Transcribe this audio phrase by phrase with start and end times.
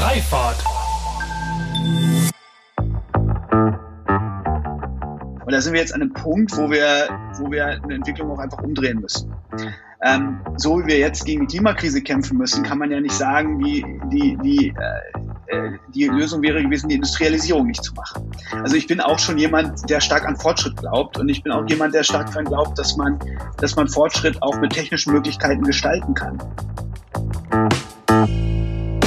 [0.00, 0.56] Freifahrt.
[5.44, 8.38] Und da sind wir jetzt an einem Punkt, wo wir, wo wir eine Entwicklung auch
[8.38, 9.30] einfach umdrehen müssen.
[10.02, 13.62] Ähm, so wie wir jetzt gegen die Klimakrise kämpfen müssen, kann man ja nicht sagen,
[13.62, 14.68] wie die, die,
[15.48, 18.30] äh, äh, die Lösung wäre gewesen, die Industrialisierung nicht zu machen.
[18.62, 21.68] Also ich bin auch schon jemand, der stark an Fortschritt glaubt und ich bin auch
[21.68, 23.18] jemand, der stark daran glaubt, dass man,
[23.58, 26.38] dass man Fortschritt auch mit technischen Möglichkeiten gestalten kann.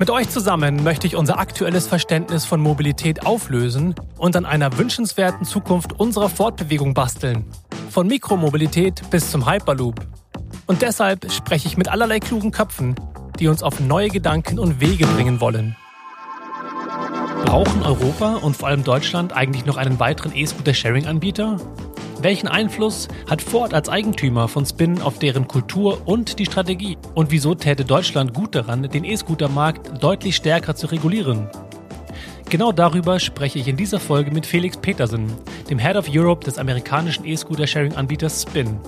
[0.00, 5.44] Mit euch zusammen möchte ich unser aktuelles Verständnis von Mobilität auflösen und an einer wünschenswerten
[5.44, 7.44] Zukunft unserer Fortbewegung basteln.
[7.90, 10.00] Von Mikromobilität bis zum Hyperloop.
[10.66, 12.94] Und deshalb spreche ich mit allerlei klugen Köpfen,
[13.38, 15.76] die uns auf neue Gedanken und Wege bringen wollen.
[17.44, 21.56] Brauchen Europa und vor allem Deutschland eigentlich noch einen weiteren E-Scooter-Sharing-Anbieter?
[22.20, 26.98] Welchen Einfluss hat Ford als Eigentümer von Spin auf deren Kultur und die Strategie?
[27.14, 31.48] Und wieso täte Deutschland gut daran, den E-Scooter-Markt deutlich stärker zu regulieren?
[32.50, 35.32] Genau darüber spreche ich in dieser Folge mit Felix Petersen,
[35.70, 38.78] dem Head of Europe des amerikanischen E-Scooter-Sharing-Anbieters Spin.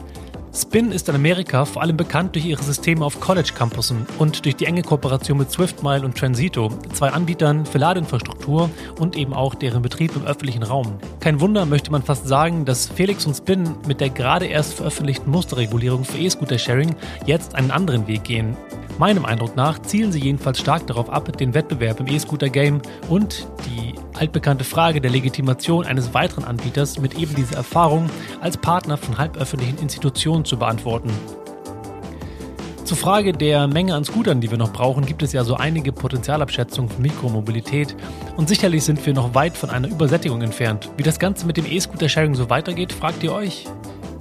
[0.55, 4.67] Spin ist in Amerika vor allem bekannt durch ihre Systeme auf College-Campussen und durch die
[4.67, 10.15] enge Kooperation mit SwiftMile und Transito, zwei Anbietern für Ladeinfrastruktur und eben auch deren Betrieb
[10.15, 10.99] im öffentlichen Raum.
[11.21, 15.31] Kein Wunder möchte man fast sagen, dass Felix und Spin mit der gerade erst veröffentlichten
[15.31, 18.55] Musterregulierung für E-Scooter-Sharing jetzt einen anderen Weg gehen.
[18.99, 23.95] Meinem Eindruck nach zielen sie jedenfalls stark darauf ab, den Wettbewerb im E-Scooter-Game und die
[24.15, 29.79] altbekannte Frage der Legitimation eines weiteren Anbieters mit eben dieser Erfahrung als Partner von halböffentlichen
[29.79, 31.11] Institutionen zu beantworten.
[32.85, 35.93] Zur Frage der Menge an Scootern, die wir noch brauchen, gibt es ja so einige
[35.93, 37.97] Potenzialabschätzungen von Mikromobilität
[38.37, 40.91] und sicherlich sind wir noch weit von einer Übersättigung entfernt.
[40.97, 43.67] Wie das Ganze mit dem E-Scooter-Sharing so weitergeht, fragt ihr euch?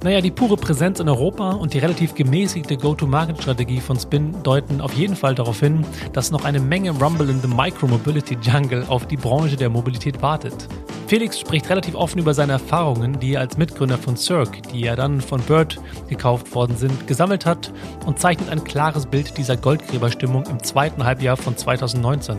[0.02, 4.94] Naja, die pure Präsenz in Europa und die relativ gemäßigte Go-to-Market-Strategie von Spin deuten auf
[4.94, 9.16] jeden Fall darauf hin, dass noch eine Menge Rumble in the Micro-Mobility Jungle auf die
[9.16, 10.66] Branche der Mobilität wartet.
[11.06, 14.96] Felix spricht relativ offen über seine Erfahrungen, die er als Mitgründer von Cirque, die ja
[14.96, 17.72] dann von Bird gekauft worden sind, gesammelt hat
[18.04, 22.38] und zeichnet ein klares Bild dieser Goldgräberstimmung im zweiten Halbjahr von 2019.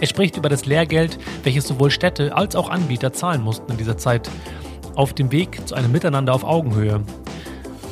[0.00, 3.96] Er spricht über das Lehrgeld, welches sowohl Städte als auch Anbieter zahlen mussten in dieser
[3.96, 4.28] Zeit
[5.00, 7.00] auf dem Weg zu einem Miteinander auf Augenhöhe.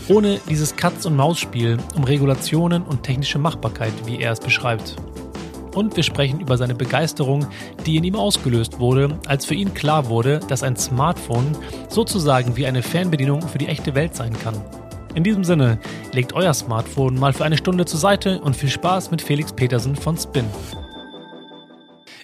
[0.08, 4.94] Ohne dieses Katz-und-Maus-Spiel um Regulationen und technische Machbarkeit, wie er es beschreibt.
[5.74, 7.46] Und wir sprechen über seine Begeisterung,
[7.86, 11.56] die in ihm ausgelöst wurde, als für ihn klar wurde, dass ein Smartphone
[11.88, 14.60] sozusagen wie eine Fernbedienung für die echte Welt sein kann.
[15.14, 15.78] In diesem Sinne,
[16.12, 19.96] legt euer Smartphone mal für eine Stunde zur Seite und viel Spaß mit Felix Petersen
[19.96, 20.44] von Spin.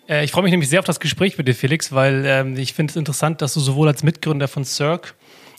[0.08, 2.74] Äh, ich freue mich nämlich sehr auf das Gespräch mit dir, Felix, weil ähm, ich
[2.74, 5.14] finde es interessant, dass du sowohl als Mitgründer von Cirque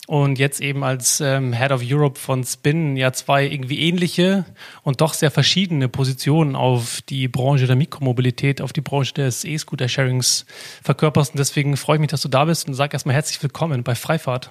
[0.06, 4.44] und jetzt eben als ähm, Head of Europe von Spin ja zwei irgendwie ähnliche
[4.82, 10.46] und doch sehr verschiedene Positionen auf die Branche der Mikromobilität, auf die Branche des E-Scooter-Sharings
[10.82, 11.32] verkörperst.
[11.32, 13.96] Und deswegen freue ich mich, dass du da bist und sag erstmal herzlich willkommen bei
[13.96, 14.50] Freifahrt.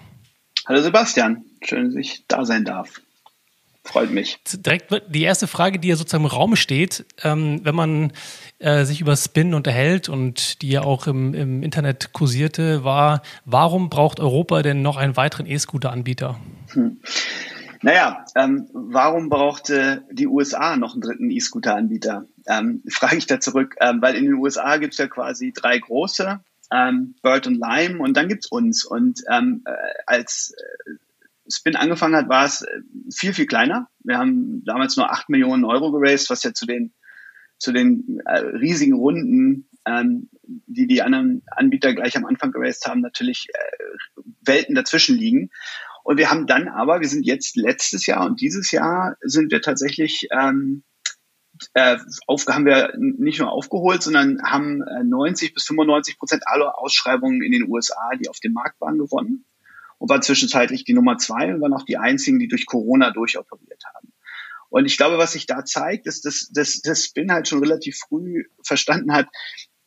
[0.67, 3.01] Hallo Sebastian, schön, dass ich da sein darf.
[3.85, 4.39] Freut mich.
[4.51, 8.13] Direkt die erste Frage, die ja sozusagen im Raum steht, ähm, wenn man
[8.57, 13.89] äh, sich über Spin unterhält und die ja auch im, im Internet kursierte, war, warum
[13.89, 16.39] braucht Europa denn noch einen weiteren E-Scooter-Anbieter?
[16.73, 16.97] Hm.
[17.83, 22.25] Naja, ähm, warum brauchte die USA noch einen dritten E-Scooter-Anbieter?
[22.47, 25.77] Ähm, frage ich da zurück, ähm, weil in den USA gibt es ja quasi drei
[25.77, 26.39] große,
[26.71, 28.83] ähm, Bird und Lime und dann gibt's uns.
[28.83, 29.71] Und ähm, äh,
[30.07, 30.91] als äh,
[31.47, 32.81] Spin angefangen hat, war es äh,
[33.13, 33.89] viel, viel kleiner.
[34.03, 36.93] Wir haben damals nur acht Millionen Euro geraced, was ja zu den,
[37.57, 43.01] zu den äh, riesigen Runden, ähm, die die anderen Anbieter gleich am Anfang geraced haben,
[43.01, 45.51] natürlich äh, Welten dazwischen liegen.
[46.03, 49.61] Und wir haben dann aber, wir sind jetzt letztes Jahr und dieses Jahr sind wir
[49.61, 50.83] tatsächlich, ähm,
[51.73, 57.41] äh, auf, haben wir nicht nur aufgeholt, sondern haben 90 bis 95 Prozent aller Ausschreibungen
[57.41, 59.45] in den USA, die auf dem Markt waren, gewonnen
[59.97, 63.83] und war zwischenzeitlich die Nummer zwei und waren auch die einzigen, die durch Corona durchoperiert
[63.95, 64.13] haben.
[64.69, 67.97] Und ich glaube, was sich da zeigt, ist, dass, dass, dass Spin halt schon relativ
[67.97, 69.27] früh verstanden hat,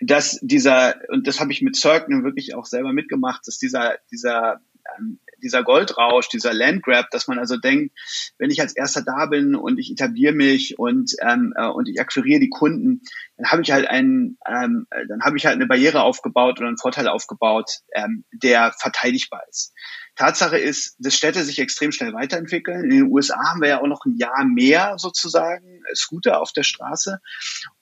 [0.00, 4.60] dass dieser, und das habe ich mit Cirque wirklich auch selber mitgemacht, dass dieser, dieser,
[4.96, 7.96] ähm, dieser Goldrausch, dieser Landgrab, dass man also denkt,
[8.38, 12.00] wenn ich als erster da bin und ich etabliere mich und, ähm, äh, und ich
[12.00, 13.02] akquiriere die Kunden,
[13.38, 16.76] dann habe ich halt einen, ähm, dann habe ich halt eine Barriere aufgebaut oder einen
[16.76, 19.72] Vorteil aufgebaut, ähm, der verteidigbar ist.
[20.18, 22.82] Tatsache ist, dass Städte sich extrem schnell weiterentwickeln.
[22.82, 26.64] In den USA haben wir ja auch noch ein Jahr mehr sozusagen Scooter auf der
[26.64, 27.20] Straße.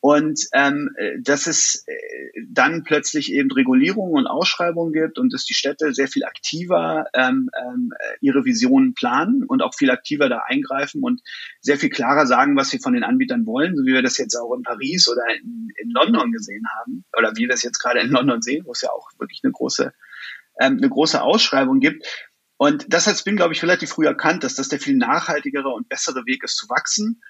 [0.01, 5.55] Und ähm, dass es äh, dann plötzlich eben Regulierungen und Ausschreibungen gibt und dass die
[5.55, 11.03] Städte sehr viel aktiver ähm, ähm, ihre Visionen planen und auch viel aktiver da eingreifen
[11.03, 11.23] und
[11.63, 14.37] sehr viel klarer sagen, was sie von den Anbietern wollen, so wie wir das jetzt
[14.37, 18.01] auch in Paris oder in, in London gesehen haben oder wie wir es jetzt gerade
[18.01, 19.95] in London sehen, wo es ja auch wirklich eine große
[20.59, 22.07] ähm, eine große Ausschreibung gibt.
[22.59, 25.89] Und das hat Spin, glaube ich, relativ früh erkannt, dass das der viel nachhaltigere und
[25.89, 27.23] bessere Weg ist zu wachsen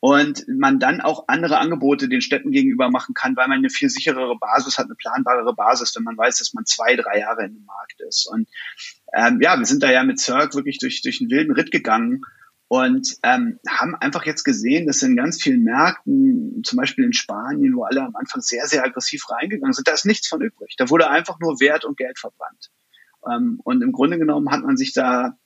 [0.00, 3.88] und man dann auch andere Angebote den Städten gegenüber machen kann, weil man eine viel
[3.88, 7.54] sicherere Basis hat, eine planbarere Basis, wenn man weiß, dass man zwei, drei Jahre in
[7.54, 8.28] dem Markt ist.
[8.30, 8.46] Und
[9.14, 12.20] ähm, ja, wir sind da ja mit Cirque wirklich durch, durch einen wilden Ritt gegangen
[12.68, 17.74] und ähm, haben einfach jetzt gesehen, dass in ganz vielen Märkten, zum Beispiel in Spanien,
[17.74, 20.74] wo alle am Anfang sehr, sehr aggressiv reingegangen sind, da ist nichts von übrig.
[20.76, 22.70] Da wurde einfach nur Wert und Geld verbrannt.
[23.30, 25.36] Ähm, und im Grunde genommen hat man sich da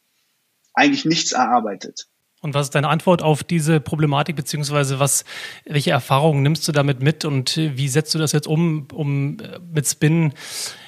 [0.75, 2.07] eigentlich nichts erarbeitet.
[2.41, 5.25] Und was ist deine Antwort auf diese Problematik, beziehungsweise was,
[5.65, 9.59] welche Erfahrungen nimmst du damit mit und wie setzt du das jetzt um, um äh,
[9.73, 10.33] mit Spin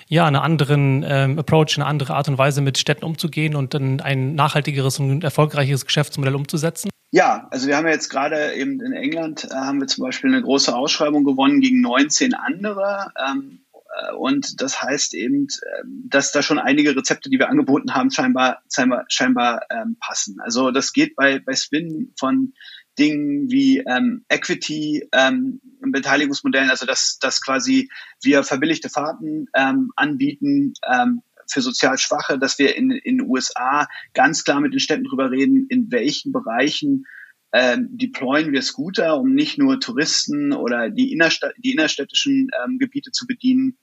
[0.06, 4.00] ja, einen anderen ähm, Approach, eine andere Art und Weise mit Städten umzugehen und dann
[4.00, 6.90] ein nachhaltigeres und erfolgreiches Geschäftsmodell umzusetzen?
[7.12, 10.32] Ja, also wir haben ja jetzt gerade eben in England äh, haben wir zum Beispiel
[10.32, 13.12] eine große Ausschreibung gewonnen gegen 19 andere.
[13.28, 13.69] Ähm, äh,
[14.16, 15.46] und das heißt eben,
[15.80, 20.38] ähm, dass da schon einige Rezepte, die wir angeboten haben, scheinbar, scheinbar, scheinbar ähm, passen.
[20.40, 22.52] Also das geht bei, bei Spin von
[22.98, 27.88] Dingen wie ähm, Equity, ähm, Beteiligungsmodellen, also dass, dass quasi
[28.22, 33.88] wir verbilligte Fahrten ähm, anbieten ähm, für sozial Schwache, dass wir in, in den USA
[34.14, 37.06] ganz klar mit den Städten drüber reden, in welchen Bereichen
[37.52, 43.10] ähm, deployen wir Scooter, um nicht nur Touristen oder die, Innerstadt, die innerstädtischen ähm, Gebiete
[43.10, 43.78] zu bedienen.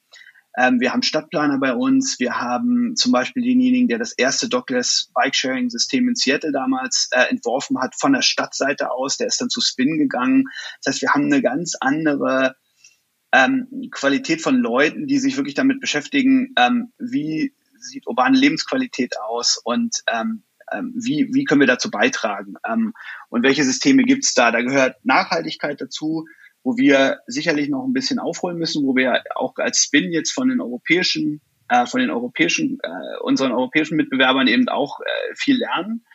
[0.57, 2.19] Ähm, wir haben Stadtplaner bei uns.
[2.19, 7.79] Wir haben zum Beispiel denjenigen, der das erste Dockless Bike-Sharing-System in Seattle damals äh, entworfen
[7.79, 9.17] hat, von der Stadtseite aus.
[9.17, 10.45] Der ist dann zu Spin gegangen.
[10.81, 12.55] Das heißt, wir haben eine ganz andere
[13.31, 19.61] ähm, Qualität von Leuten, die sich wirklich damit beschäftigen, ähm, wie sieht urbane Lebensqualität aus
[19.63, 22.93] und ähm, ähm, wie, wie können wir dazu beitragen ähm,
[23.29, 24.51] und welche Systeme gibt's da.
[24.51, 26.25] Da gehört Nachhaltigkeit dazu,
[26.63, 30.49] wo wir sicherlich noch ein bisschen aufholen müssen, wo wir auch als Spin jetzt von
[30.49, 36.05] den europäischen, äh, von den europäischen, äh, unseren europäischen Mitbewerbern eben auch äh, viel lernen,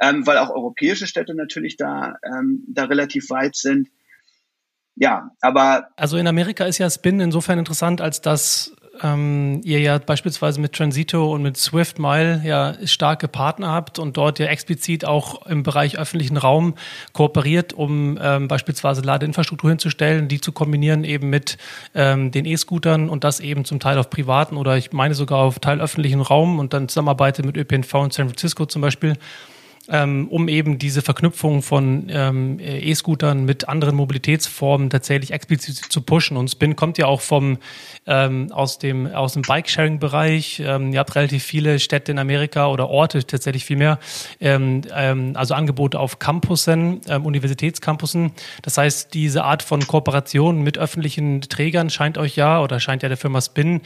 [0.00, 3.88] ähm, weil auch europäische Städte natürlich da, ähm, da relativ weit sind.
[4.96, 5.88] Ja, aber.
[5.96, 10.72] Also in Amerika ist ja Spin insofern interessant, als dass ähm, ihr ja beispielsweise mit
[10.74, 15.62] Transito und mit Swift Mile ja starke Partner habt und dort ja explizit auch im
[15.62, 16.74] Bereich öffentlichen Raum
[17.12, 21.56] kooperiert, um ähm, beispielsweise Ladeinfrastruktur hinzustellen, die zu kombinieren eben mit
[21.94, 25.58] ähm, den E-Scootern und das eben zum Teil auf privaten oder ich meine sogar auf
[25.58, 29.14] Teil öffentlichen Raum und dann zusammenarbeitet mit ÖPNV in San Francisco zum Beispiel
[29.88, 36.36] ähm, um eben diese Verknüpfung von ähm, E-Scootern mit anderen Mobilitätsformen tatsächlich explizit zu pushen.
[36.36, 37.58] Und Spin kommt ja auch vom
[38.06, 40.62] ähm, aus dem aus dem Bike-Sharing-Bereich.
[40.64, 43.98] Ähm, ihr habt relativ viele Städte in Amerika oder Orte tatsächlich viel mehr,
[44.40, 48.32] ähm, ähm, also Angebote auf Campussen, ähm, Universitätscampussen.
[48.62, 53.08] Das heißt, diese Art von Kooperation mit öffentlichen Trägern scheint euch ja oder scheint ja
[53.08, 53.80] der Firma Spin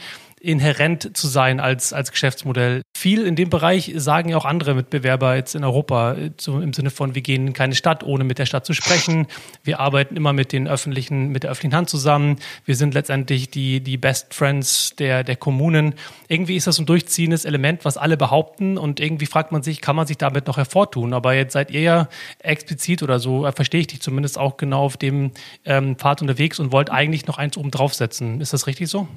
[0.47, 2.81] inhärent zu sein als, als Geschäftsmodell.
[2.97, 6.89] Viel in dem Bereich sagen ja auch andere Mitbewerber jetzt in Europa, so im Sinne
[6.89, 9.27] von, wir gehen in keine Stadt, ohne mit der Stadt zu sprechen.
[9.65, 12.37] Wir arbeiten immer mit den öffentlichen, mit der öffentlichen Hand zusammen.
[12.63, 15.95] Wir sind letztendlich die, die Best Friends der, der Kommunen.
[16.29, 19.97] Irgendwie ist das ein durchziehendes Element, was alle behaupten und irgendwie fragt man sich, kann
[19.97, 21.13] man sich damit noch hervortun?
[21.13, 22.07] Aber jetzt seid ihr ja
[22.39, 25.31] explizit oder so, äh, verstehe ich dich zumindest auch genau auf dem
[25.65, 28.39] ähm, Pfad unterwegs und wollt eigentlich noch eins oben draufsetzen.
[28.39, 29.09] Ist das richtig so?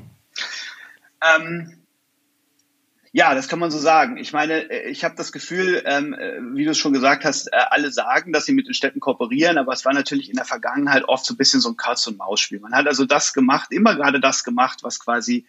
[1.23, 1.81] Ähm,
[3.13, 4.17] ja, das kann man so sagen.
[4.19, 7.49] Ich meine, äh, ich habe das Gefühl, ähm, äh, wie du es schon gesagt hast,
[7.49, 10.45] äh, alle sagen, dass sie mit den Städten kooperieren, aber es war natürlich in der
[10.45, 12.61] Vergangenheit oft so ein bisschen so ein Katz-und-Maus-Spiel.
[12.61, 15.45] Man hat also das gemacht, immer gerade das gemacht, was quasi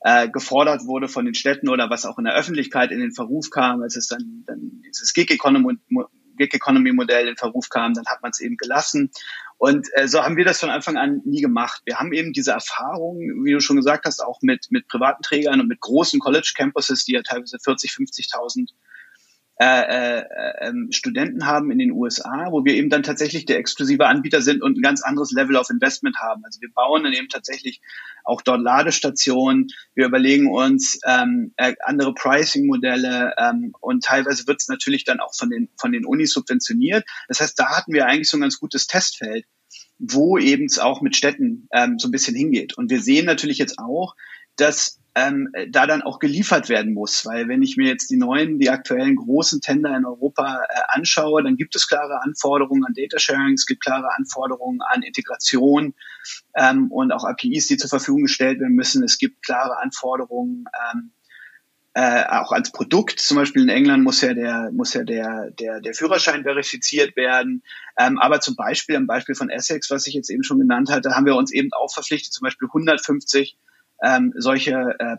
[0.00, 3.50] äh, gefordert wurde von den Städten oder was auch in der Öffentlichkeit in den Verruf
[3.50, 5.78] kam, als es dann, dann dieses Gig-Economy
[6.36, 9.10] Gig Economy Modell in Verruf kam, dann hat man es eben gelassen.
[9.58, 11.80] Und äh, so haben wir das von Anfang an nie gemacht.
[11.86, 15.60] Wir haben eben diese Erfahrung, wie du schon gesagt hast, auch mit, mit privaten Trägern
[15.60, 18.68] und mit großen College Campuses, die ja teilweise 40, 50.000
[19.58, 20.24] äh, äh,
[20.60, 24.62] ähm, Studenten haben in den USA, wo wir eben dann tatsächlich der exklusive Anbieter sind
[24.62, 26.44] und ein ganz anderes Level of Investment haben.
[26.44, 27.80] Also wir bauen dann eben tatsächlich
[28.24, 29.68] auch dort Ladestationen.
[29.94, 35.34] Wir überlegen uns ähm, äh, andere Pricing-Modelle ähm, und teilweise wird es natürlich dann auch
[35.34, 37.06] von den von den Unis subventioniert.
[37.28, 39.46] Das heißt, da hatten wir eigentlich so ein ganz gutes Testfeld
[39.98, 42.76] wo eben es auch mit Städten ähm, so ein bisschen hingeht.
[42.76, 44.14] Und wir sehen natürlich jetzt auch,
[44.56, 47.24] dass ähm, da dann auch geliefert werden muss.
[47.24, 51.42] Weil wenn ich mir jetzt die neuen, die aktuellen großen Tender in Europa äh, anschaue,
[51.42, 55.94] dann gibt es klare Anforderungen an Data Sharing, es gibt klare Anforderungen an Integration
[56.54, 59.02] ähm, und auch APIs, die zur Verfügung gestellt werden müssen.
[59.02, 61.12] Es gibt klare Anforderungen ähm,
[61.94, 63.18] äh, auch als Produkt.
[63.18, 67.62] Zum Beispiel in England muss ja der muss ja der der der Führerschein verifiziert werden.
[67.98, 71.16] Ähm, aber zum Beispiel am Beispiel von Essex, was ich jetzt eben schon genannt hatte,
[71.16, 73.56] haben wir uns eben auch verpflichtet, zum Beispiel 150
[74.02, 75.16] ähm, solche äh,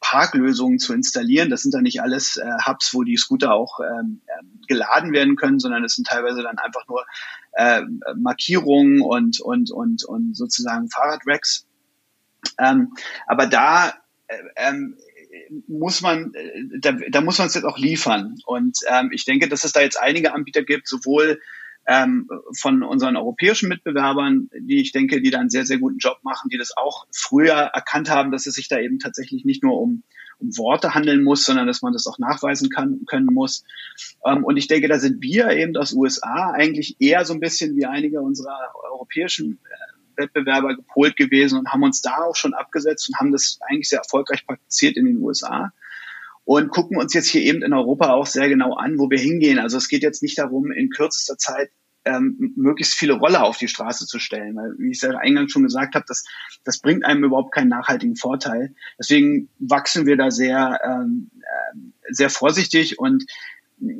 [0.00, 1.50] Parklösungen zu installieren.
[1.50, 5.36] Das sind dann nicht alles äh, Hubs, wo die Scooter auch ähm, ähm geladen werden
[5.36, 7.04] können, sondern es sind teilweise dann einfach nur
[7.52, 7.82] äh,
[8.16, 11.66] Markierungen und, und, und, und sozusagen Fahrradracks.
[12.58, 12.92] Ähm,
[13.26, 13.94] aber da
[14.26, 14.96] äh, ähm,
[15.66, 18.36] muss man, äh, da, da muss man es jetzt auch liefern.
[18.46, 21.40] Und ähm, ich denke, dass es da jetzt einige Anbieter gibt, sowohl
[21.88, 26.18] ähm, von unseren europäischen Mitbewerbern, die ich denke, die da einen sehr, sehr guten Job
[26.22, 29.80] machen, die das auch früher erkannt haben, dass es sich da eben tatsächlich nicht nur
[29.80, 30.02] um,
[30.38, 33.64] um Worte handeln muss, sondern dass man das auch nachweisen kann, können muss.
[34.22, 37.74] Ähm, und ich denke, da sind wir eben aus USA eigentlich eher so ein bisschen
[37.74, 38.58] wie einige unserer
[38.92, 43.60] europäischen äh, Wettbewerber gepolt gewesen und haben uns da auch schon abgesetzt und haben das
[43.66, 45.72] eigentlich sehr erfolgreich praktiziert in den USA
[46.48, 49.58] und gucken uns jetzt hier eben in Europa auch sehr genau an, wo wir hingehen.
[49.58, 51.70] Also es geht jetzt nicht darum, in kürzester Zeit
[52.06, 55.52] ähm, möglichst viele Roller auf die Straße zu stellen, weil wie ich es ja eingangs
[55.52, 56.24] schon gesagt habe, das,
[56.64, 58.74] das bringt einem überhaupt keinen nachhaltigen Vorteil.
[58.98, 63.26] Deswegen wachsen wir da sehr, ähm, äh, sehr vorsichtig und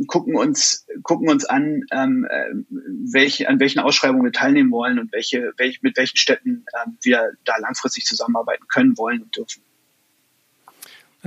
[0.06, 2.54] gucken uns gucken uns an, ähm, äh,
[3.12, 7.32] welche, an welchen Ausschreibungen wir teilnehmen wollen und welche, welche mit welchen Städten ähm, wir
[7.44, 9.62] da langfristig zusammenarbeiten können, wollen und dürfen.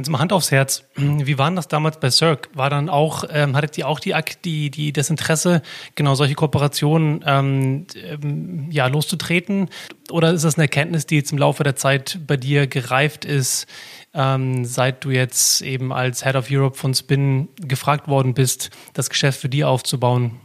[0.02, 0.84] Jetzt mal Hand aufs Herz.
[0.96, 2.50] Wie war denn das damals bei Cirque?
[2.56, 5.62] War dann auch, ähm, hattet ihr auch die, die, die, das Interesse,
[5.94, 9.70] genau solche Kooperationen ähm, ähm, ja, loszutreten?
[10.10, 13.68] Oder ist das eine Erkenntnis, die jetzt im Laufe der Zeit bei dir gereift ist,
[14.16, 19.08] ähm, seit du jetzt eben als Head of Europe von Spin gefragt worden bist, das
[19.08, 20.40] Geschäft für die aufzubauen?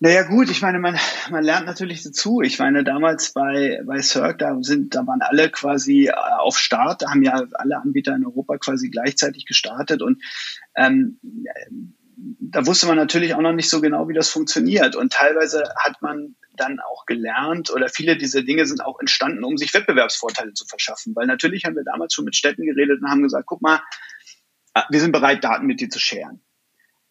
[0.00, 0.96] Naja gut, ich meine, man,
[1.30, 2.40] man lernt natürlich dazu.
[2.40, 7.02] Ich meine, damals bei, bei Cirque, da sind, da waren alle quasi äh, auf Start,
[7.02, 10.22] da haben ja alle Anbieter in Europa quasi gleichzeitig gestartet und
[10.76, 11.18] ähm,
[12.18, 14.96] da wusste man natürlich auch noch nicht so genau, wie das funktioniert.
[14.96, 19.56] Und teilweise hat man dann auch gelernt oder viele dieser Dinge sind auch entstanden, um
[19.56, 21.14] sich Wettbewerbsvorteile zu verschaffen.
[21.14, 23.80] Weil natürlich haben wir damals schon mit Städten geredet und haben gesagt, guck mal,
[24.74, 26.40] äh, wir sind bereit, Daten mit dir zu scheren.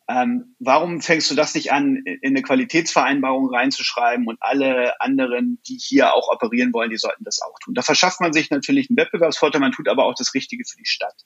[0.09, 5.77] Ähm, warum fängst du das nicht an, in eine Qualitätsvereinbarung reinzuschreiben und alle anderen, die
[5.77, 7.73] hier auch operieren wollen, die sollten das auch tun?
[7.73, 10.85] Da verschafft man sich natürlich einen Wettbewerbsvorteil, man tut aber auch das Richtige für die
[10.85, 11.25] Stadt.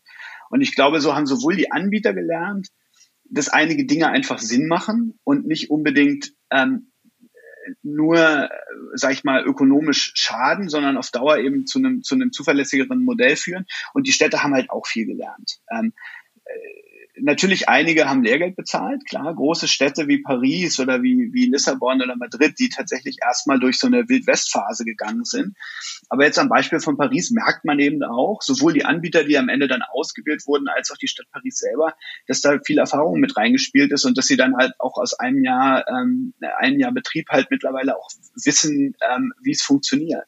[0.50, 2.69] Und ich glaube, so haben sowohl die Anbieter gelernt,
[3.25, 6.91] dass einige Dinge einfach Sinn machen und nicht unbedingt ähm,
[7.83, 8.50] nur,
[8.93, 13.35] sag ich mal, ökonomisch schaden, sondern auf Dauer eben zu einem, zu einem zuverlässigeren Modell
[13.35, 13.65] führen.
[13.93, 15.59] Und die Städte haben halt auch viel gelernt.
[15.71, 15.93] Ähm,
[16.45, 16.80] äh,
[17.22, 22.16] natürlich einige haben Lehrgeld bezahlt, klar, große Städte wie Paris oder wie, wie Lissabon oder
[22.16, 25.56] Madrid, die tatsächlich erstmal durch so eine Wildwestphase gegangen sind.
[26.10, 29.50] Aber jetzt am Beispiel von Paris merkt man eben auch, sowohl die Anbieter, die am
[29.50, 31.94] Ende dann ausgewählt wurden, als auch die Stadt Paris selber,
[32.28, 35.44] dass da viel Erfahrung mit reingespielt ist und dass sie dann halt auch aus einem
[35.44, 38.10] Jahr, ähm, einem Jahr Betrieb halt mittlerweile auch
[38.44, 40.25] wissen, ähm, wie es funktioniert.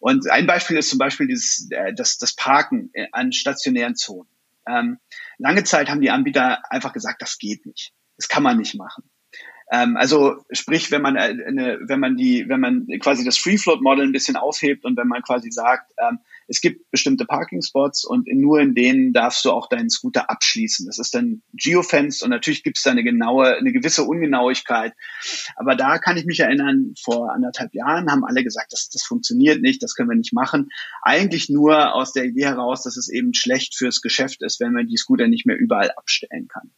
[0.00, 4.28] Und ein Beispiel ist zum Beispiel dieses, äh, das, das Parken äh, an stationären Zonen.
[4.68, 4.98] Ähm,
[5.38, 7.92] lange Zeit haben die Anbieter einfach gesagt, das geht nicht.
[8.16, 9.10] Das kann man nicht machen.
[9.70, 13.58] Ähm, also sprich, wenn man äh, eine, wenn man die, wenn man quasi das Free
[13.58, 17.62] Float Model ein bisschen aufhebt und wenn man quasi sagt, ähm, es gibt bestimmte Parking
[17.62, 20.86] Spots und nur in denen darfst du auch deinen Scooter abschließen.
[20.86, 24.92] Das ist dann Geofence und natürlich gibt es da eine genaue, eine gewisse Ungenauigkeit.
[25.56, 29.60] Aber da kann ich mich erinnern, vor anderthalb Jahren haben alle gesagt, das, das funktioniert
[29.60, 30.68] nicht, das können wir nicht machen.
[31.02, 34.86] Eigentlich nur aus der Idee heraus, dass es eben schlecht fürs Geschäft ist, wenn man
[34.86, 36.70] die Scooter nicht mehr überall abstellen kann.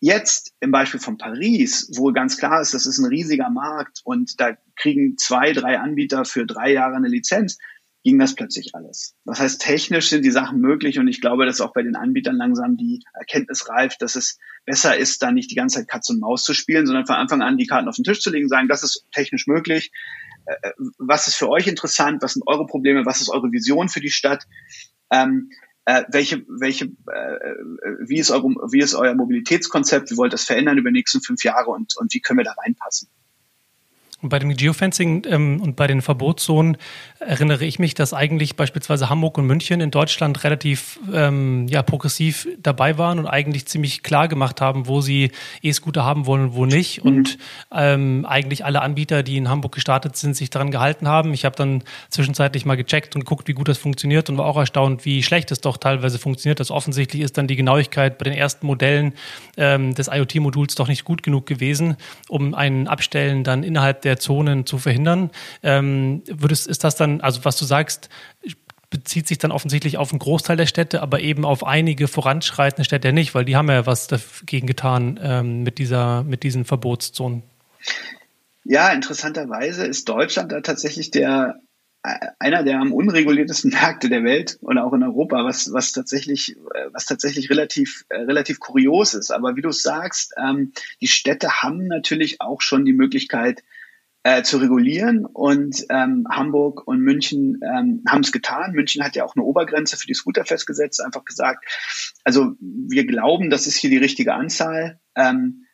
[0.00, 4.38] Jetzt im Beispiel von Paris, wo ganz klar ist, das ist ein riesiger Markt und
[4.38, 7.56] da kriegen zwei, drei Anbieter für drei Jahre eine Lizenz,
[8.04, 9.16] ging das plötzlich alles.
[9.24, 12.36] Das heißt, technisch sind die Sachen möglich und ich glaube, dass auch bei den Anbietern
[12.36, 16.20] langsam die Erkenntnis reift, dass es besser ist, da nicht die ganze Zeit Katz und
[16.20, 18.68] Maus zu spielen, sondern von Anfang an die Karten auf den Tisch zu legen, sagen,
[18.68, 19.90] das ist technisch möglich.
[20.44, 22.22] Äh, was ist für euch interessant?
[22.22, 23.06] Was sind eure Probleme?
[23.06, 24.44] Was ist eure Vision für die Stadt?
[25.10, 25.50] Ähm,
[25.86, 27.54] äh, welche, welche, äh,
[28.06, 31.22] wie, ist eure, wie ist euer Mobilitätskonzept, wie wollt ihr das verändern über die nächsten
[31.22, 33.08] fünf Jahre und, und wie können wir da reinpassen?
[34.24, 36.78] Und bei dem Geofencing ähm, und bei den Verbotszonen
[37.20, 42.48] erinnere ich mich, dass eigentlich beispielsweise Hamburg und München in Deutschland relativ ähm, ja, progressiv
[42.58, 46.64] dabei waren und eigentlich ziemlich klar gemacht haben, wo sie E-Scooter haben wollen und wo
[46.64, 47.04] nicht.
[47.04, 47.10] Mhm.
[47.10, 47.38] Und
[47.70, 51.34] ähm, eigentlich alle Anbieter, die in Hamburg gestartet sind, sich daran gehalten haben.
[51.34, 54.56] Ich habe dann zwischenzeitlich mal gecheckt und geguckt, wie gut das funktioniert und war auch
[54.56, 56.60] erstaunt, wie schlecht es doch teilweise funktioniert.
[56.60, 59.12] Das offensichtlich ist dann die Genauigkeit bei den ersten Modellen
[59.58, 61.98] ähm, des IoT-Moduls doch nicht gut genug gewesen,
[62.30, 65.30] um ein Abstellen dann innerhalb der Zonen zu verhindern.
[65.62, 68.08] Ähm, würdest, ist das dann, also was du sagst,
[68.90, 73.12] bezieht sich dann offensichtlich auf einen Großteil der Städte, aber eben auf einige voranschreitende Städte
[73.12, 77.42] nicht, weil die haben ja was dagegen getan ähm, mit, dieser, mit diesen Verbotszonen.
[78.62, 81.60] Ja, interessanterweise ist Deutschland da tatsächlich der
[82.38, 86.54] einer der am unreguliertesten Märkte der Welt und auch in Europa, was, was tatsächlich,
[86.92, 89.30] was tatsächlich relativ, relativ kurios ist.
[89.30, 93.62] Aber wie du sagst, ähm, die Städte haben natürlich auch schon die Möglichkeit,
[94.24, 95.24] äh, zu regulieren.
[95.26, 98.72] Und ähm, Hamburg und München ähm, haben es getan.
[98.72, 101.64] München hat ja auch eine Obergrenze für die Scooter festgesetzt, einfach gesagt,
[102.24, 104.98] also wir glauben, das ist hier die richtige Anzahl.
[105.14, 105.66] Ähm,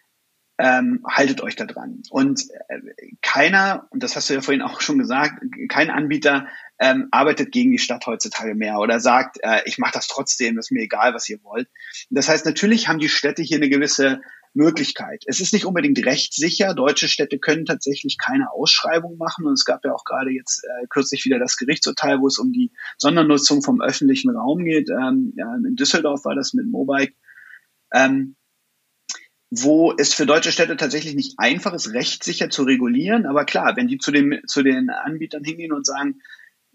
[0.58, 2.02] ähm, haltet euch da dran.
[2.10, 2.80] Und äh,
[3.22, 7.70] keiner, und das hast du ja vorhin auch schon gesagt, kein Anbieter ähm, arbeitet gegen
[7.70, 11.28] die Stadt heutzutage mehr oder sagt, äh, ich mache das trotzdem, ist mir egal, was
[11.30, 11.68] ihr wollt.
[12.10, 14.20] Das heißt, natürlich haben die Städte hier eine gewisse
[14.52, 15.22] Möglichkeit.
[15.26, 16.74] Es ist nicht unbedingt rechtssicher.
[16.74, 19.46] Deutsche Städte können tatsächlich keine Ausschreibung machen.
[19.46, 22.52] Und es gab ja auch gerade jetzt äh, kürzlich wieder das Gerichtsurteil, wo es um
[22.52, 24.88] die Sondernutzung vom öffentlichen Raum geht.
[24.90, 27.14] Ähm, ja, in Düsseldorf war das mit Mobike.
[27.92, 28.36] Ähm,
[29.50, 33.26] wo es für deutsche Städte tatsächlich nicht einfach ist, rechtssicher zu regulieren.
[33.26, 36.20] Aber klar, wenn die zu den, zu den Anbietern hingehen und sagen,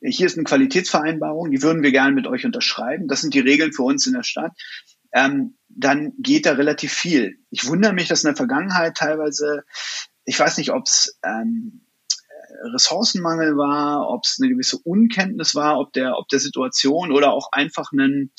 [0.01, 3.07] hier ist eine Qualitätsvereinbarung, die würden wir gerne mit euch unterschreiben.
[3.07, 4.51] Das sind die Regeln für uns in der Stadt
[5.15, 7.39] ähm, dann geht da relativ viel.
[7.49, 9.63] Ich wundere mich, dass in der Vergangenheit teilweise,
[10.25, 11.85] ich weiß nicht, ob es ähm,
[12.73, 17.51] Ressourcenmangel war, ob es eine gewisse Unkenntnis war, ob der, ob der Situation oder auch
[17.53, 18.31] einfach ein,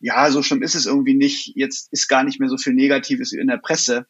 [0.00, 3.32] ja, so schlimm ist es irgendwie nicht, jetzt ist gar nicht mehr so viel Negatives
[3.32, 4.06] in der Presse,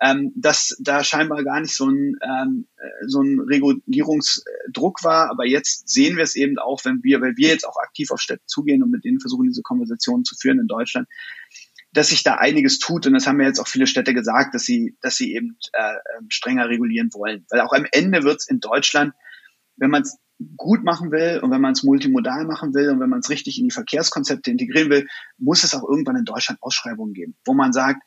[0.00, 5.30] ähm, dass da scheinbar gar nicht so ein, ähm, äh, so ein Regulierungsdruck war.
[5.30, 8.20] Aber jetzt sehen wir es eben auch, wenn wir, weil wir jetzt auch aktiv auf
[8.20, 11.08] Städte zugehen und mit denen versuchen, diese Konversationen zu führen in Deutschland,
[11.92, 13.06] dass sich da einiges tut.
[13.06, 15.94] Und das haben ja jetzt auch viele Städte gesagt, dass sie, dass sie eben äh,
[16.18, 17.46] ähm, strenger regulieren wollen.
[17.50, 19.14] Weil auch am Ende wird es in Deutschland,
[19.76, 20.18] wenn man es
[20.56, 23.58] gut machen will und wenn man es multimodal machen will und wenn man es richtig
[23.58, 25.06] in die Verkehrskonzepte integrieren will,
[25.38, 28.02] muss es auch irgendwann in Deutschland Ausschreibungen geben, wo man sagt,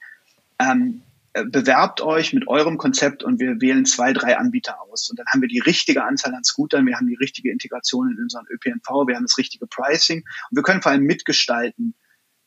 [0.59, 1.06] ähm, äh,
[1.45, 5.09] bewerbt euch mit eurem Konzept und wir wählen zwei, drei Anbieter aus.
[5.09, 8.23] Und dann haben wir die richtige Anzahl an Scootern, wir haben die richtige Integration in
[8.23, 11.95] unseren ÖPNV, wir haben das richtige Pricing und wir können vor allem mitgestalten,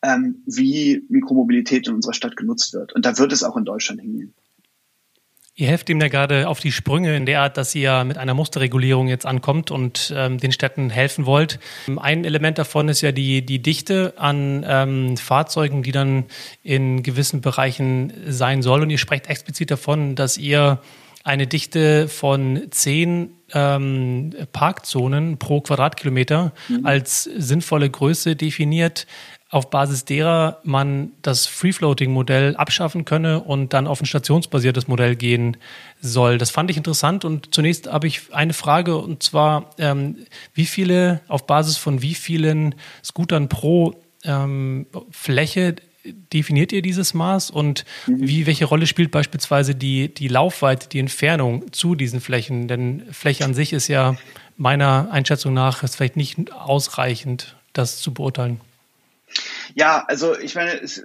[0.03, 2.93] ähm, wie Mikromobilität in unserer Stadt genutzt wird.
[2.93, 4.35] Und da wird es auch in Deutschland hingehen.
[5.61, 8.33] Ihr helft ihm ja gerade auf die Sprünge in der Art, dass ihr mit einer
[8.33, 11.61] Musterregulierung jetzt ankommt und ähm, den Städten helfen wollt.
[11.99, 16.25] Ein Element davon ist ja die, die Dichte an ähm, Fahrzeugen, die dann
[16.63, 18.81] in gewissen Bereichen sein soll.
[18.81, 20.81] Und ihr sprecht explizit davon, dass ihr
[21.25, 26.87] eine Dichte von zehn ähm, Parkzonen pro Quadratkilometer mhm.
[26.87, 29.07] als sinnvolle Größe definiert
[29.51, 35.57] auf Basis derer man das Free-Floating-Modell abschaffen könne und dann auf ein stationsbasiertes Modell gehen
[36.01, 36.39] soll.
[36.39, 40.19] Das fand ich interessant und zunächst habe ich eine Frage und zwar, ähm,
[40.55, 45.75] wie viele, auf Basis von wie vielen Scootern pro ähm, Fläche
[46.33, 48.29] definiert ihr dieses Maß und mhm.
[48.29, 52.69] wie, welche Rolle spielt beispielsweise die, die Laufweite, die Entfernung zu diesen Flächen?
[52.69, 54.17] Denn Fläche an sich ist ja
[54.57, 58.61] meiner Einschätzung nach vielleicht nicht ausreichend, das zu beurteilen.
[59.75, 60.99] Ja, also ich meine, es,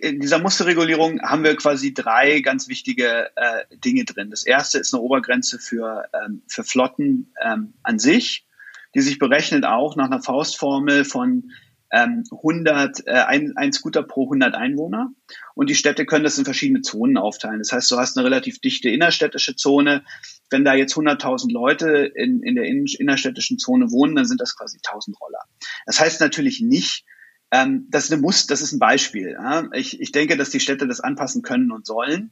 [0.00, 4.30] in dieser Musterregulierung haben wir quasi drei ganz wichtige äh, Dinge drin.
[4.30, 8.46] Das erste ist eine Obergrenze für, ähm, für Flotten ähm, an sich,
[8.94, 11.50] die sich berechnet auch nach einer Faustformel von
[11.92, 15.10] ähm, 100, äh, ein, ein Scooter pro 100 Einwohner.
[15.54, 17.58] Und die Städte können das in verschiedene Zonen aufteilen.
[17.58, 20.04] Das heißt, du hast eine relativ dichte innerstädtische Zone.
[20.50, 24.78] Wenn da jetzt 100.000 Leute in, in der innerstädtischen Zone wohnen, dann sind das quasi
[24.84, 25.40] 1000 Roller.
[25.86, 27.04] Das heißt natürlich nicht,
[27.50, 29.32] ähm, das, ist eine Muss, das ist ein Beispiel.
[29.32, 29.68] Ja?
[29.72, 32.30] Ich, ich denke, dass die Städte das anpassen können und sollen,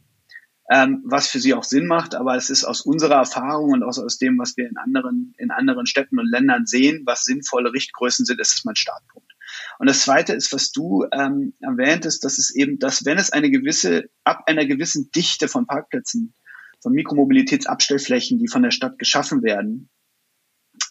[0.70, 2.14] ähm, was für sie auch Sinn macht.
[2.14, 5.50] Aber es ist aus unserer Erfahrung und auch aus dem, was wir in anderen, in
[5.50, 9.32] anderen Städten und Ländern sehen, was sinnvolle Richtgrößen sind, ist es mein Startpunkt.
[9.78, 13.50] Und das Zweite ist, was du ähm, erwähntest, dass es eben, dass wenn es eine
[13.50, 16.34] gewisse, ab einer gewissen Dichte von Parkplätzen,
[16.80, 19.88] von Mikromobilitätsabstellflächen, die von der Stadt geschaffen werden,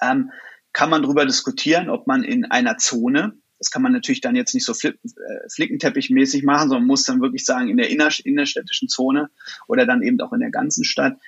[0.01, 0.31] ähm,
[0.73, 4.55] kann man darüber diskutieren, ob man in einer Zone das kann man natürlich dann jetzt
[4.55, 8.87] nicht so flick, äh, flickenteppichmäßig machen, sondern muss dann wirklich sagen, in der inner, innerstädtischen
[8.87, 9.29] Zone
[9.67, 11.19] oder dann eben auch in der ganzen Stadt,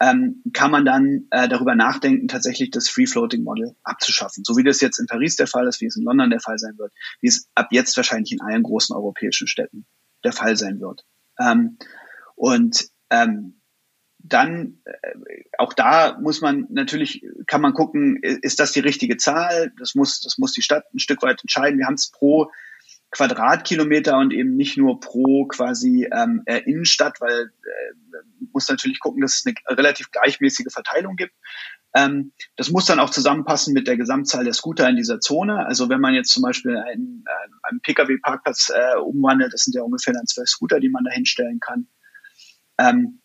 [0.00, 4.44] ähm, kann man dann äh, darüber nachdenken, tatsächlich das Free-Floating-Model abzuschaffen.
[4.44, 6.58] So wie das jetzt in Paris der Fall ist, wie es in London der Fall
[6.58, 9.84] sein wird, wie es ab jetzt wahrscheinlich in allen großen europäischen Städten
[10.24, 11.04] der Fall sein wird.
[11.38, 11.76] Ähm,
[12.34, 13.60] und ähm,
[14.26, 19.72] dann äh, auch da muss man natürlich kann man gucken, ist das die richtige Zahl?
[19.78, 21.78] Das muss das muss die Stadt ein Stück weit entscheiden.
[21.78, 22.50] Wir haben es pro
[23.10, 28.16] Quadratkilometer und eben nicht nur pro quasi ähm, äh, Innenstadt, weil äh,
[28.52, 31.34] muss natürlich gucken, dass es eine relativ gleichmäßige Verteilung gibt.
[31.94, 35.64] Ähm, das muss dann auch zusammenpassen mit der Gesamtzahl der Scooter in dieser Zone.
[35.66, 39.82] Also wenn man jetzt zum Beispiel einen, äh, einen Pkw-Parkplatz äh, umwandelt, das sind ja
[39.82, 41.86] ungefähr dann zwölf Scooter, die man da hinstellen kann.
[42.78, 43.20] Ähm,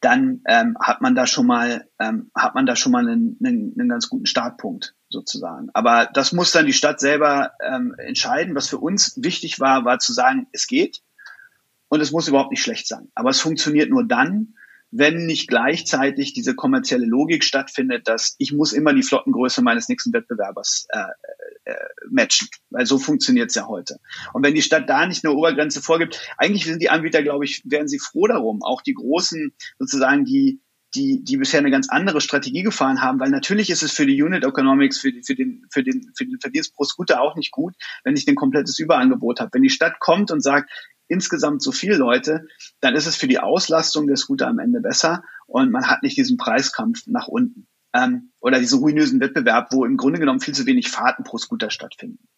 [0.00, 3.74] dann ähm, hat man da schon mal ähm, hat man da schon mal einen, einen,
[3.78, 5.68] einen ganz guten Startpunkt sozusagen.
[5.74, 8.54] Aber das muss dann die Stadt selber ähm, entscheiden.
[8.54, 11.02] Was für uns wichtig war, war zu sagen, es geht
[11.88, 13.10] und es muss überhaupt nicht schlecht sein.
[13.14, 14.54] Aber es funktioniert nur dann,
[14.90, 20.12] wenn nicht gleichzeitig diese kommerzielle Logik stattfindet, dass ich muss immer die Flottengröße meines nächsten
[20.12, 21.04] Wettbewerbers äh,
[21.64, 21.74] äh,
[22.10, 23.98] matchen, weil so funktioniert es ja heute.
[24.32, 27.62] Und wenn die Stadt da nicht eine Obergrenze vorgibt, eigentlich sind die Anbieter, glaube ich,
[27.64, 30.60] wären sie froh darum, auch die großen sozusagen die
[30.94, 34.20] die, die bisher eine ganz andere Strategie gefahren haben, weil natürlich ist es für die
[34.20, 37.52] Unit Economics, für, die, für, den, für, den, für den Verdienst pro Scooter auch nicht
[37.52, 39.50] gut, wenn ich ein komplettes Überangebot habe.
[39.52, 40.70] Wenn die Stadt kommt und sagt,
[41.06, 42.46] insgesamt so viele Leute,
[42.80, 46.16] dann ist es für die Auslastung der Scooter am Ende besser und man hat nicht
[46.16, 47.66] diesen Preiskampf nach unten.
[47.92, 51.70] Ähm, oder diesen ruinösen Wettbewerb, wo im Grunde genommen viel zu wenig Fahrten pro Scooter
[51.70, 52.28] stattfinden.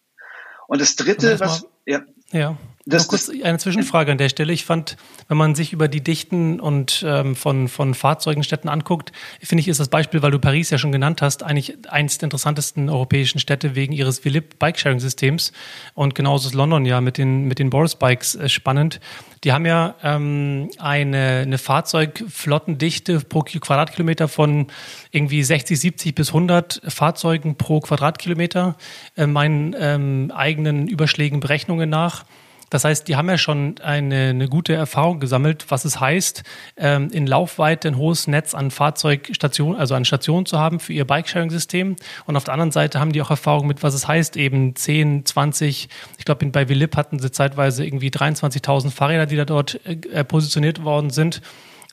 [0.67, 2.01] Und das dritte, was, ja.
[2.31, 2.57] Ja.
[2.85, 4.51] Das, kurz eine Zwischenfrage an der Stelle.
[4.51, 4.97] Ich fand,
[5.29, 9.79] wenn man sich über die Dichten und ähm, von, von Fahrzeugenstädten anguckt, finde ich, ist
[9.79, 13.75] das Beispiel, weil du Paris ja schon genannt hast, eigentlich eines der interessantesten europäischen Städte
[13.75, 15.53] wegen ihres Philipp Bikesharing-Systems.
[15.93, 18.99] Und genauso ist London ja mit den, mit den Boris Bikes äh, spannend.
[19.45, 24.67] Die haben ja ähm, eine, eine Fahrzeugflottendichte pro Quadratkilometer von
[25.11, 28.75] irgendwie 60, 70 bis 100 Fahrzeugen pro Quadratkilometer,
[29.15, 32.25] äh, meinen ähm, eigenen Überschlägen Berechnungen nach.
[32.73, 36.41] Das heißt, die haben ja schon eine, eine gute Erfahrung gesammelt, was es heißt,
[36.75, 41.05] ähm, in Laufweite ein hohes Netz an Fahrzeugstationen, also an Stationen zu haben für ihr
[41.05, 41.95] Bikesharing-System.
[42.25, 45.23] Und auf der anderen Seite haben die auch Erfahrung mit, was es heißt, eben 10,
[45.23, 50.23] 20, ich glaube, bei Willip hatten sie zeitweise irgendwie 23.000 Fahrräder, die da dort äh,
[50.23, 51.43] positioniert worden sind.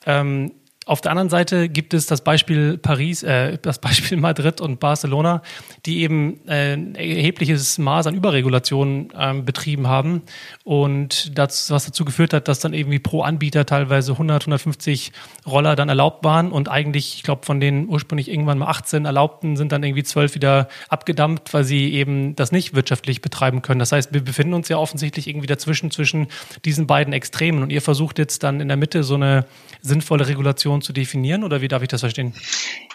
[0.07, 0.51] Ähm,
[0.91, 5.41] auf der anderen Seite gibt es das Beispiel Paris, äh, das Beispiel Madrid und Barcelona,
[5.85, 10.21] die eben äh, ein erhebliches Maß an Überregulation ähm, betrieben haben
[10.65, 15.13] und das, was dazu geführt hat, dass dann irgendwie pro Anbieter teilweise 100, 150
[15.47, 19.55] Roller dann erlaubt waren und eigentlich, ich glaube, von den ursprünglich irgendwann mal 18 erlaubten
[19.55, 23.79] sind dann irgendwie 12 wieder abgedampft, weil sie eben das nicht wirtschaftlich betreiben können.
[23.79, 26.27] Das heißt, wir befinden uns ja offensichtlich irgendwie dazwischen zwischen
[26.65, 29.45] diesen beiden Extremen und ihr versucht jetzt dann in der Mitte so eine
[29.81, 32.33] sinnvolle Regulation zu definieren oder wie darf ich das verstehen?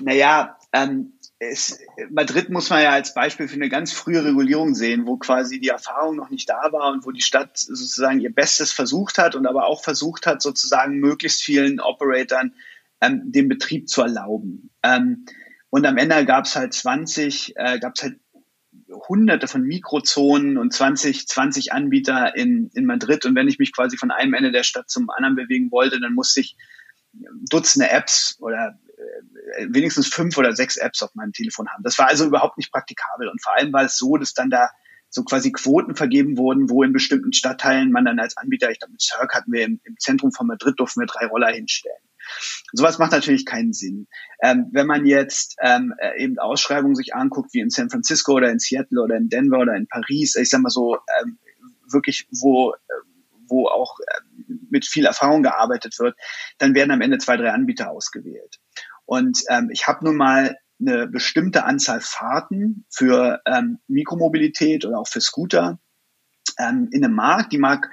[0.00, 1.78] Naja, ähm, es,
[2.10, 5.68] Madrid muss man ja als Beispiel für eine ganz frühe Regulierung sehen, wo quasi die
[5.68, 9.46] Erfahrung noch nicht da war und wo die Stadt sozusagen ihr Bestes versucht hat und
[9.46, 12.54] aber auch versucht hat, sozusagen möglichst vielen Operatoren
[13.00, 14.70] ähm, den Betrieb zu erlauben.
[14.82, 15.26] Ähm,
[15.68, 18.18] und am Ende gab es halt 20, äh, gab es halt
[19.08, 23.24] hunderte von Mikrozonen und 20, 20 Anbieter in, in Madrid.
[23.24, 26.14] Und wenn ich mich quasi von einem Ende der Stadt zum anderen bewegen wollte, dann
[26.14, 26.56] musste ich
[27.50, 28.78] Dutzende Apps oder
[29.56, 31.82] äh, wenigstens fünf oder sechs Apps auf meinem Telefon haben.
[31.82, 33.28] Das war also überhaupt nicht praktikabel.
[33.28, 34.70] Und vor allem war es so, dass dann da
[35.08, 38.92] so quasi Quoten vergeben wurden, wo in bestimmten Stadtteilen man dann als Anbieter, ich glaube
[38.92, 41.96] mit Cirque hatten wir im, im Zentrum von Madrid, durften wir drei Roller hinstellen.
[42.72, 44.08] Sowas macht natürlich keinen Sinn.
[44.42, 48.50] Ähm, wenn man jetzt ähm, äh, eben Ausschreibungen sich anguckt, wie in San Francisco oder
[48.50, 51.38] in Seattle oder in Denver oder in Paris, ich sag mal so, ähm,
[51.88, 52.76] wirklich, wo, äh,
[53.48, 54.35] wo auch äh,
[54.70, 56.16] mit viel Erfahrung gearbeitet wird,
[56.58, 58.58] dann werden am Ende zwei, drei Anbieter ausgewählt.
[59.04, 65.08] Und ähm, ich habe nun mal eine bestimmte Anzahl Fahrten für ähm, Mikromobilität oder auch
[65.08, 65.78] für Scooter
[66.58, 67.52] ähm, in einem Markt.
[67.52, 67.90] Die mag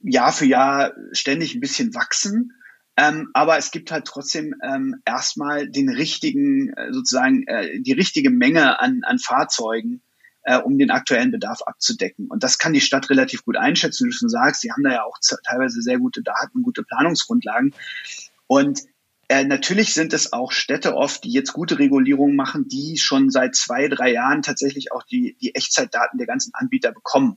[0.00, 2.52] Jahr für Jahr ständig ein bisschen wachsen.
[2.96, 8.30] Ähm, aber es gibt halt trotzdem ähm, erstmal den richtigen, äh, sozusagen äh, die richtige
[8.30, 10.02] Menge an, an Fahrzeugen,
[10.48, 12.26] äh, um den aktuellen Bedarf abzudecken.
[12.28, 14.62] Und das kann die Stadt relativ gut einschätzen, wie du schon sagst.
[14.62, 17.74] Sie haben da ja auch teilweise sehr gute Daten, gute Planungsgrundlagen.
[18.46, 18.80] Und
[19.28, 23.56] äh, natürlich sind es auch Städte oft, die jetzt gute Regulierungen machen, die schon seit
[23.56, 27.36] zwei, drei Jahren tatsächlich auch die, die Echtzeitdaten der ganzen Anbieter bekommen.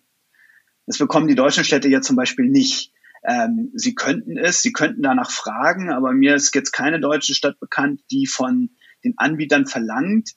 [0.86, 2.94] Das bekommen die deutschen Städte ja zum Beispiel nicht.
[3.28, 7.60] Ähm, sie könnten es, sie könnten danach fragen, aber mir ist jetzt keine deutsche Stadt
[7.60, 8.70] bekannt, die von
[9.04, 10.32] den Anbietern verlangt,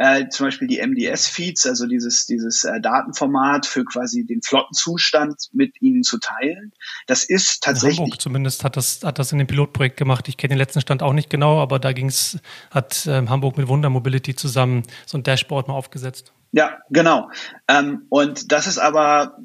[0.00, 5.74] äh, zum Beispiel die MDS-Feeds, also dieses, dieses äh, Datenformat für quasi den Flottenzustand mit
[5.82, 6.72] ihnen zu teilen.
[7.06, 8.00] Das ist tatsächlich.
[8.00, 10.26] Hamburg zumindest hat das, hat das in dem Pilotprojekt gemacht.
[10.28, 12.38] Ich kenne den letzten Stand auch nicht genau, aber da ging's,
[12.70, 16.32] hat äh, Hamburg mit Wunder Mobility zusammen so ein Dashboard mal aufgesetzt.
[16.52, 17.30] Ja, genau.
[17.68, 19.36] Ähm, und das ist aber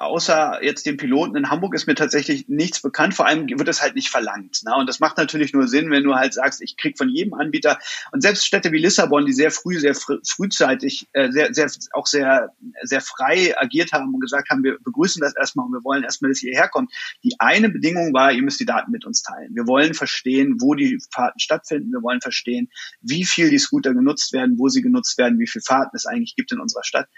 [0.00, 3.14] außer jetzt dem Piloten in Hamburg ist mir tatsächlich nichts bekannt.
[3.14, 4.62] Vor allem wird es halt nicht verlangt.
[4.64, 4.74] Ne?
[4.76, 7.78] Und das macht natürlich nur Sinn, wenn du halt sagst, ich krieg von jedem Anbieter
[8.12, 12.06] und selbst Städte wie Lissabon, die sehr früh, sehr fr frühzeitig, äh, sehr, sehr, auch
[12.06, 16.04] sehr, sehr frei agiert haben und gesagt haben, wir begrüßen das erstmal und wir wollen
[16.04, 16.92] erstmal, dass ihr herkommt.
[17.24, 19.54] Die eine Bedingung war, ihr müsst die Daten mit uns teilen.
[19.54, 21.92] Wir wollen verstehen, wo die Fahrten stattfinden.
[21.92, 22.68] Wir wollen verstehen,
[23.00, 26.36] wie viel die Scooter genutzt werden, wo sie genutzt werden, wie viele Fahrten es eigentlich
[26.36, 27.08] gibt in unserer Stadt.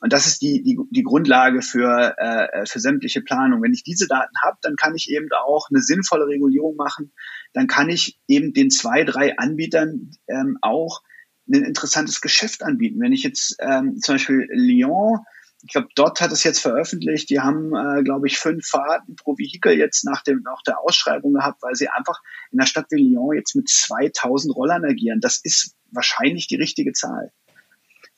[0.00, 3.62] Und das ist die, die, die Grundlage für, äh, für sämtliche Planung.
[3.62, 7.12] Wenn ich diese Daten habe, dann kann ich eben auch eine sinnvolle Regulierung machen.
[7.52, 11.02] Dann kann ich eben den zwei, drei Anbietern ähm, auch
[11.48, 13.00] ein interessantes Geschäft anbieten.
[13.00, 15.18] Wenn ich jetzt ähm, zum Beispiel Lyon,
[15.62, 19.36] ich glaube, dort hat es jetzt veröffentlicht, die haben, äh, glaube ich, fünf Fahrten pro
[19.36, 23.02] Vehikel jetzt nach, dem, nach der Ausschreibung gehabt, weil sie einfach in der Stadt wie
[23.02, 25.20] Lyon jetzt mit 2000 Rollern agieren.
[25.20, 27.32] Das ist wahrscheinlich die richtige Zahl.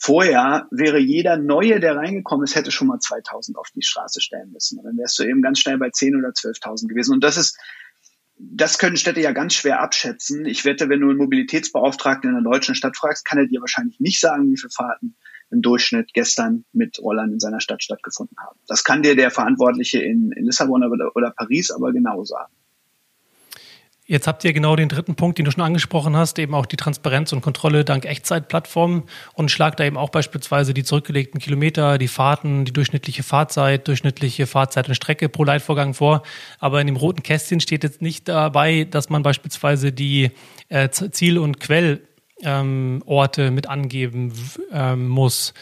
[0.02, 4.50] Vorher wäre jeder Neue, der reingekommen ist, hätte schon mal 2000 auf die Straße stellen
[4.50, 4.78] müssen.
[4.78, 7.12] Und dann wärst du eben ganz schnell bei 10 oder 12.000 gewesen.
[7.12, 7.58] Und das ist,
[8.38, 10.46] das können Städte ja ganz schwer abschätzen.
[10.46, 14.00] Ich wette, wenn du einen Mobilitätsbeauftragten in einer deutschen Stadt fragst, kann er dir wahrscheinlich
[14.00, 15.16] nicht sagen, wie viele Fahrten
[15.50, 18.58] im Durchschnitt gestern mit Rollern in seiner Stadt stattgefunden haben.
[18.68, 22.52] Das kann dir der Verantwortliche in, in Lissabon oder, oder Paris aber genau sagen.
[24.11, 26.77] Jetzt habt ihr genau den dritten Punkt, den du schon angesprochen hast, eben auch die
[26.77, 32.09] Transparenz und Kontrolle dank Echtzeitplattformen und schlagt da eben auch beispielsweise die zurückgelegten Kilometer, die
[32.09, 36.25] Fahrten, die durchschnittliche Fahrzeit, durchschnittliche Fahrzeit und Strecke pro Leitvorgang vor.
[36.59, 40.33] Aber in dem roten Kästchen steht jetzt nicht dabei, dass man beispielsweise die
[40.70, 42.03] äh, Ziel- und Quellorte
[42.42, 44.33] ähm, mit angeben
[44.73, 45.55] ähm, muss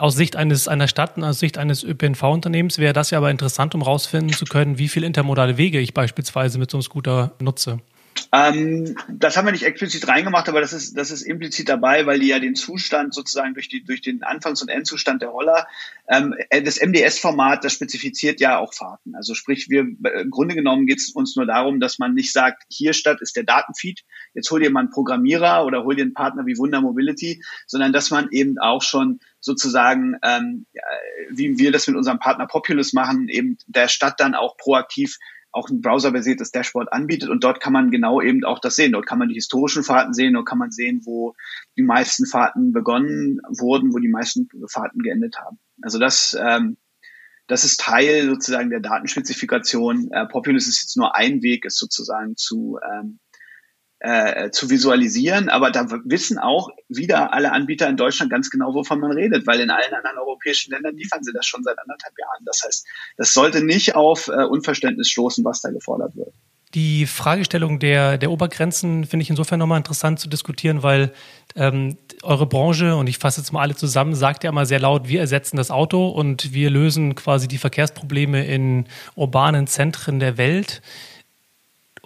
[0.00, 3.74] aus Sicht eines einer Stadt und aus Sicht eines ÖPNV-Unternehmens wäre das ja aber interessant,
[3.74, 7.80] um herausfinden zu können, wie viele intermodale Wege ich beispielsweise mit so einem Scooter nutze.
[8.32, 12.20] Ähm, das haben wir nicht explizit reingemacht, aber das ist, das ist implizit dabei, weil
[12.20, 15.66] die ja den Zustand sozusagen durch, die, durch den Anfangs- und Endzustand der Roller,
[16.08, 19.16] ähm, das MDS-Format, das spezifiziert ja auch Fahrten.
[19.16, 22.62] Also sprich, wir im Grunde genommen geht es uns nur darum, dass man nicht sagt,
[22.68, 26.14] hier statt ist der Datenfeed, jetzt hol dir mal einen Programmierer oder hol dir einen
[26.14, 30.66] Partner wie Wunder Mobility, sondern dass man eben auch schon sozusagen, ähm,
[31.30, 35.18] wie wir das mit unserem Partner Populous machen, eben der Stadt dann auch proaktiv
[35.52, 38.92] auch ein browserbasiertes Dashboard anbietet und dort kann man genau eben auch das sehen.
[38.92, 41.34] Dort kann man die historischen Fahrten sehen, dort kann man sehen, wo
[41.76, 45.58] die meisten Fahrten begonnen wurden, wo die meisten Fahrten geendet haben.
[45.82, 46.76] Also das, ähm,
[47.46, 50.10] das ist Teil sozusagen der Datenspezifikation.
[50.12, 53.18] Äh, Populous ist jetzt nur ein Weg, es sozusagen zu ähm,
[54.00, 58.98] äh, zu visualisieren, aber da wissen auch wieder alle Anbieter in Deutschland ganz genau, wovon
[58.98, 62.44] man redet, weil in allen anderen europäischen Ländern liefern sie das schon seit anderthalb Jahren.
[62.46, 62.86] Das heißt,
[63.18, 66.32] das sollte nicht auf äh, Unverständnis stoßen, was da gefordert wird.
[66.74, 71.12] Die Fragestellung der, der Obergrenzen finde ich insofern nochmal interessant zu diskutieren, weil
[71.56, 75.08] ähm, eure Branche, und ich fasse jetzt mal alle zusammen, sagt ja immer sehr laut,
[75.08, 78.86] wir ersetzen das Auto und wir lösen quasi die Verkehrsprobleme in
[79.16, 80.80] urbanen Zentren der Welt.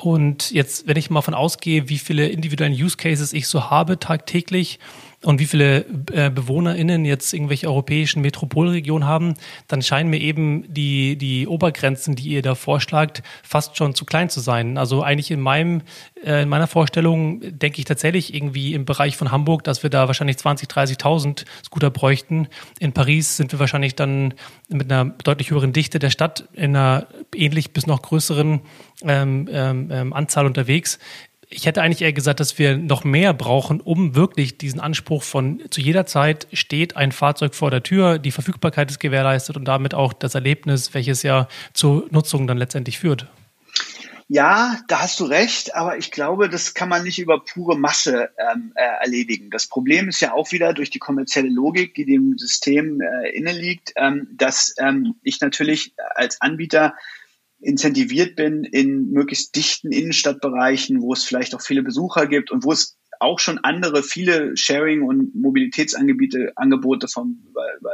[0.05, 3.99] Und jetzt, wenn ich mal von ausgehe, wie viele individuellen Use Cases ich so habe
[3.99, 4.79] tagtäglich,
[5.25, 9.35] und wie viele äh, BewohnerInnen jetzt irgendwelche europäischen Metropolregionen haben,
[9.69, 14.29] dann scheinen mir eben die, die Obergrenzen, die ihr da vorschlagt, fast schon zu klein
[14.29, 14.77] zu sein.
[14.77, 15.83] Also eigentlich in meinem,
[16.25, 20.07] äh, in meiner Vorstellung denke ich tatsächlich irgendwie im Bereich von Hamburg, dass wir da
[20.09, 22.49] wahrscheinlich 20, 30.000 Scooter bräuchten.
[22.79, 24.35] In Paris sind wir wahrscheinlich dann
[24.69, 28.61] mit einer deutlich höheren Dichte der Stadt in einer ähnlich bis noch größeren
[29.03, 30.99] ähm, ähm, ähm Anzahl unterwegs
[31.49, 35.63] ich hätte eigentlich eher gesagt, dass wir noch mehr brauchen, um wirklich diesen Anspruch von
[35.71, 39.95] zu jeder Zeit steht ein Fahrzeug vor der Tür, die Verfügbarkeit ist gewährleistet und damit
[39.95, 43.27] auch das Erlebnis, welches ja zur Nutzung dann letztendlich führt.
[44.29, 48.31] Ja, da hast du recht, aber ich glaube, das kann man nicht über pure Masse
[48.39, 49.51] ähm, äh, erledigen.
[49.51, 53.53] Das Problem ist ja auch wieder durch die kommerzielle Logik, die dem System äh, inne
[53.53, 56.95] liegt, ähm, dass ähm, ich natürlich als Anbieter
[57.61, 62.73] incentiviert bin in möglichst dichten Innenstadtbereichen, wo es vielleicht auch viele Besucher gibt und wo
[62.73, 67.89] es auch schon andere, viele Sharing- und Mobilitätsangebote Angebote vom äh,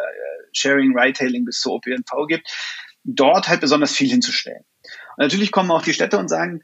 [0.53, 2.49] Sharing, Retailing bis zur OPNV gibt,
[3.05, 4.65] dort halt besonders viel hinzustellen.
[5.17, 6.63] Und natürlich kommen auch die Städte und sagen,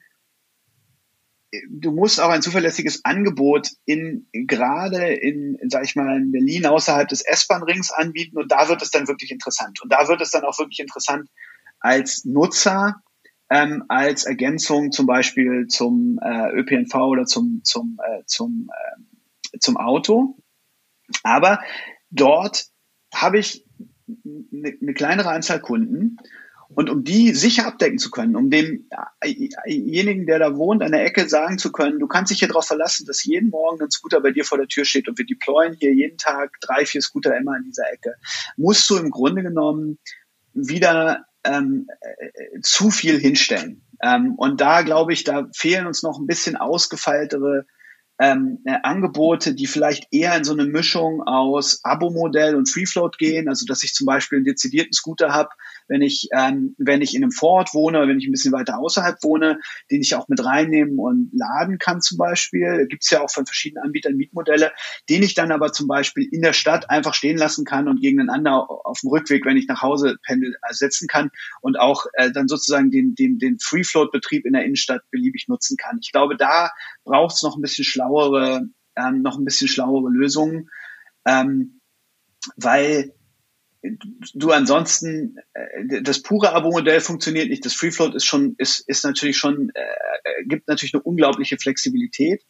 [1.71, 7.09] du musst auch ein zuverlässiges Angebot in gerade in, sag ich mal, in Berlin außerhalb
[7.09, 9.81] des S-Bahn-Rings anbieten und da wird es dann wirklich interessant.
[9.83, 11.29] Und da wird es dann auch wirklich interessant,
[11.81, 13.03] als Nutzer
[13.51, 19.77] ähm, als Ergänzung zum Beispiel zum äh, ÖPNV oder zum, zum, äh, zum, äh, zum
[19.77, 20.37] Auto.
[21.23, 21.61] Aber
[22.11, 22.67] dort
[23.15, 23.65] habe ich
[24.09, 26.17] eine, eine kleinere Anzahl Kunden
[26.69, 31.29] und um die sicher abdecken zu können, um demjenigen, der da wohnt, an der Ecke
[31.29, 34.33] sagen zu können, du kannst dich hier darauf verlassen, dass jeden Morgen ein Scooter bei
[34.33, 37.53] dir vor der Tür steht und wir deployen hier jeden Tag drei, vier Scooter immer
[37.53, 38.17] an dieser Ecke,
[38.57, 39.99] musst du im Grunde genommen
[40.53, 43.83] wieder ähm, äh, zu viel hinstellen.
[44.03, 47.67] Ähm, und da glaube ich, da fehlen uns noch ein bisschen ausgefeiltere
[48.19, 53.19] ähm, äh, Angebote, die vielleicht eher in so eine Mischung aus Abo-Modell und Free Float
[53.19, 55.51] gehen, also dass ich zum Beispiel einen dezidierten Scooter habe,
[55.89, 59.23] wenn ich, ähm, wenn ich in einem Vorort wohne, wenn ich ein bisschen weiter außerhalb
[59.23, 59.59] wohne,
[59.91, 62.87] den ich auch mit reinnehmen und laden kann zum Beispiel.
[62.89, 64.73] Gibt es ja auch von verschiedenen Anbietern Mietmodelle,
[65.09, 68.69] den ich dann aber zum Beispiel in der Stadt einfach stehen lassen kann und gegeneinander
[68.69, 72.91] auf dem Rückweg, wenn ich nach Hause pendel, ersetzen kann und auch äh, dann sozusagen
[72.91, 75.99] den, den, den Free-Float-Betrieb in der Innenstadt beliebig nutzen kann.
[76.01, 76.71] Ich glaube, da
[77.05, 80.71] braucht es noch ein bisschen schlauere, ähm, noch ein bisschen schlauere Lösungen,
[81.27, 81.81] ähm,
[82.57, 83.16] weil
[83.83, 87.65] du ansonsten äh, das pure Abo-Modell funktioniert nicht.
[87.65, 92.45] Das Free Float ist schon ist ist natürlich schon äh, gibt natürlich eine unglaubliche Flexibilität.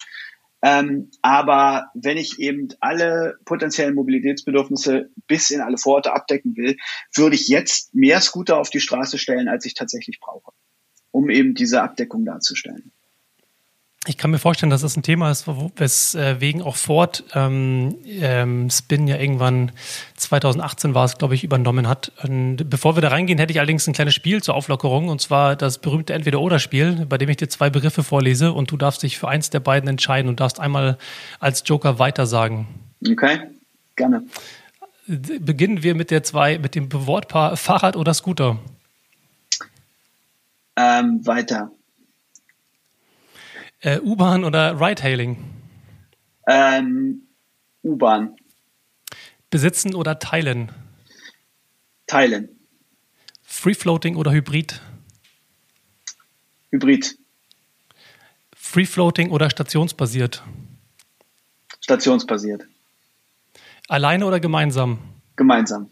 [0.63, 6.77] Ähm, aber wenn ich eben alle potenziellen Mobilitätsbedürfnisse bis in alle Vororte abdecken will,
[7.15, 10.53] würde ich jetzt mehr Scooter auf die Straße stellen, als ich tatsächlich brauche,
[11.11, 12.93] um eben diese Abdeckung darzustellen.
[14.09, 19.09] Ich kann mir vorstellen, dass das ein Thema ist, weswegen auch Ford ähm, ähm, Spin
[19.09, 19.73] ja irgendwann
[20.17, 22.13] 2018 war es, glaube ich, übernommen hat.
[22.23, 25.57] Und bevor wir da reingehen, hätte ich allerdings ein kleines Spiel zur Auflockerung und zwar
[25.57, 29.29] das berühmte Entweder-Oder-Spiel, bei dem ich dir zwei Begriffe vorlese und du darfst dich für
[29.29, 30.99] eins der beiden entscheiden und darfst einmal
[31.41, 32.69] als Joker weitersagen.
[33.05, 33.41] Okay,
[33.97, 34.23] gerne.
[35.09, 38.59] Beginnen wir mit der zwei, mit dem Wortpaar Fahrrad oder Scooter.
[40.77, 41.71] Ähm, weiter.
[43.87, 45.39] Äh, U-Bahn oder Ride-Hailing?
[46.49, 47.23] Ähm,
[47.85, 48.35] U-Bahn.
[49.49, 50.73] Besitzen oder teilen?
[52.09, 52.49] Teilen.
[53.45, 54.81] Free-Floating oder Hybrid?
[56.73, 57.17] Hybrid.
[58.57, 60.43] Free-Floating oder stationsbasiert?
[61.81, 62.67] Stationsbasiert.
[63.87, 64.99] Alleine oder gemeinsam?
[65.37, 65.91] Gemeinsam.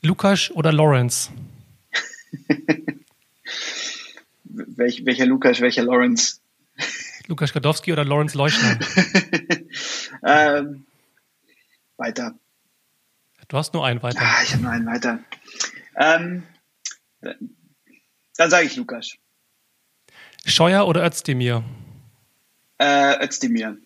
[0.00, 1.30] Lukas oder Lawrence?
[4.44, 6.40] Welch, welcher Lukas, welcher Lawrence?
[7.26, 8.78] Lukas Gadowski oder Lawrence Leuschner?
[10.24, 10.86] ähm,
[11.96, 12.34] weiter.
[13.48, 14.20] Du hast nur einen weiter.
[14.22, 15.18] Ah, ich habe nur einen weiter.
[15.96, 16.42] Ähm,
[18.36, 19.16] dann sage ich Lukas.
[20.44, 21.64] Scheuer oder Özdemir?
[22.78, 23.78] Äh, Özdemir.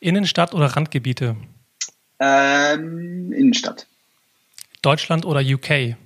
[0.00, 1.36] Innenstadt oder Randgebiete?
[2.18, 3.86] Ähm, Innenstadt.
[4.82, 5.96] Deutschland oder UK?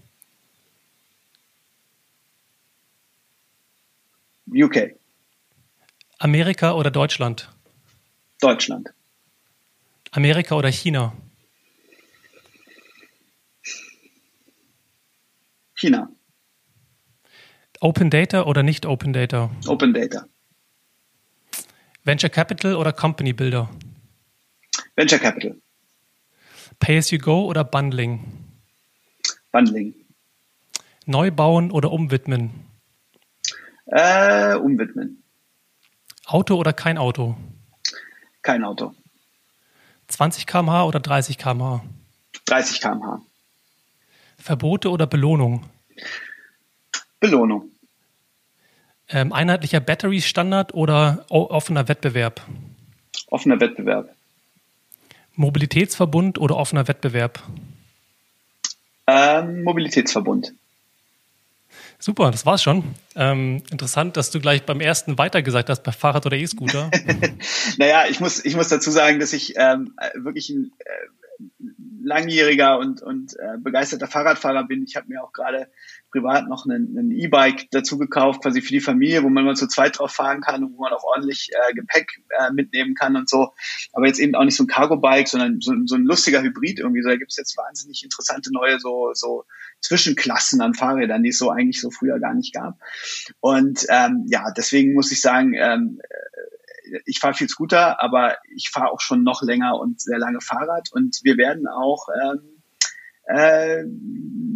[4.55, 4.95] UK.
[6.23, 7.49] Amerika oder Deutschland?
[8.41, 8.91] Deutschland.
[10.13, 11.13] Amerika oder China?
[15.75, 16.09] China.
[17.81, 19.51] Open Data oder nicht Open Data?
[19.67, 20.27] Open Data.
[22.05, 23.69] Venture Capital oder Company Builder?
[24.95, 25.61] Venture Capital.
[26.79, 28.21] Pay as you go oder Bundling?
[29.51, 29.93] Bundling.
[31.05, 32.53] Neu bauen oder umwidmen?
[33.87, 35.22] Äh, umwidmen.
[36.27, 37.37] Auto oder kein Auto?
[38.43, 38.95] Kein Auto.
[40.09, 41.85] 20 km/h oder 30 km/h?
[42.47, 43.23] 30 km/h.
[44.37, 45.65] Verbote oder Belohnung?
[47.21, 47.71] Belohnung.
[49.09, 52.41] Ähm, einheitlicher Battery-Standard oder offener Wettbewerb?
[53.29, 54.15] Offener Wettbewerb.
[55.35, 57.43] Mobilitätsverbund oder offener Wettbewerb?
[59.07, 60.55] Ähm, Mobilitätsverbund.
[62.03, 62.83] Super, das war's schon.
[63.15, 66.91] Ähm, interessant, dass du gleich beim ersten weitergesagt hast, bei Fahrrad oder E-Scooter.
[67.79, 71.63] naja, ich muss, ich muss dazu sagen, dass ich ähm, wirklich ein äh,
[72.03, 74.83] langjähriger und, und äh, begeisterter Fahrradfahrer bin.
[74.83, 75.69] Ich habe mir auch gerade
[76.13, 79.99] privat noch einen E-Bike dazu gekauft, quasi für die Familie, wo man mal zu zweit
[79.99, 83.53] drauf fahren kann und wo man auch ordentlich äh, Gepäck äh, mitnehmen kann und so.
[83.93, 87.03] Aber jetzt eben auch nicht so ein Cargo-Bike, sondern so, so ein lustiger Hybrid irgendwie.
[87.03, 89.45] So, da gibt's jetzt wahnsinnig interessante neue so, so
[89.81, 92.79] Zwischenklassen an Fahrrädern, die es so eigentlich so früher gar nicht gab.
[93.41, 98.71] Und ähm, ja, deswegen muss ich sagen, ähm, äh, ich fahre viel Scooter, aber ich
[98.71, 100.91] fahre auch schon noch länger und sehr lange Fahrrad.
[100.93, 102.52] Und wir werden auch ähm,
[103.33, 103.85] äh,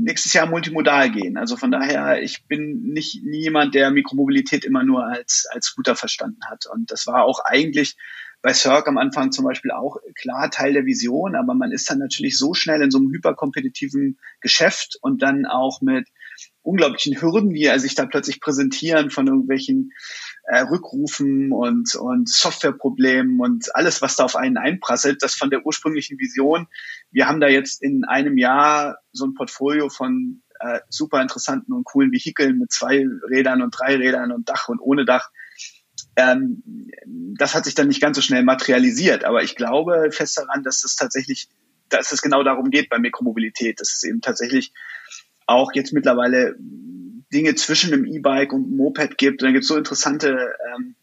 [0.07, 1.37] nächstes Jahr multimodal gehen.
[1.37, 5.97] Also von daher, ich bin nicht nie jemand, der Mikromobilität immer nur als, als Scooter
[5.97, 6.67] verstanden hat.
[6.67, 7.97] Und das war auch eigentlich
[8.43, 11.99] bei Cirque am Anfang zum Beispiel auch klar Teil der Vision, aber man ist dann
[11.99, 16.09] natürlich so schnell in so einem hyperkompetitiven Geschäft und dann auch mit
[16.62, 19.93] unglaublichen Hürden, die sich da plötzlich präsentieren von irgendwelchen
[20.47, 25.66] äh, Rückrufen und, und Softwareproblemen und alles, was da auf einen einprasselt, das von der
[25.66, 26.68] ursprünglichen Vision.
[27.11, 31.84] Wir haben da jetzt in einem Jahr so ein Portfolio von äh, super interessanten und
[31.84, 35.30] coolen Vehikeln mit zwei Rädern und drei Rädern und Dach und ohne Dach.
[36.14, 36.62] Ähm,
[37.36, 40.84] das hat sich dann nicht ganz so schnell materialisiert, aber ich glaube fest daran, dass
[40.84, 41.49] es tatsächlich,
[41.88, 44.72] dass es genau darum geht bei Mikromobilität, dass es eben tatsächlich
[45.47, 46.57] auch jetzt mittlerweile
[47.37, 49.43] Dinge zwischen dem E-Bike und dem Moped gibt.
[49.43, 50.97] Und dann gibt es so interessante ähm,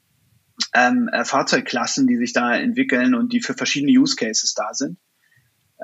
[0.74, 4.98] ähm, äh, Fahrzeugklassen, die sich da entwickeln und die für verschiedene Use Cases da sind,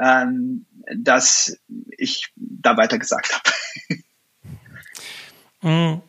[0.02, 0.66] ähm,
[0.98, 1.58] dass
[1.98, 4.00] ich da weiter gesagt habe.
[5.62, 6.00] Mm.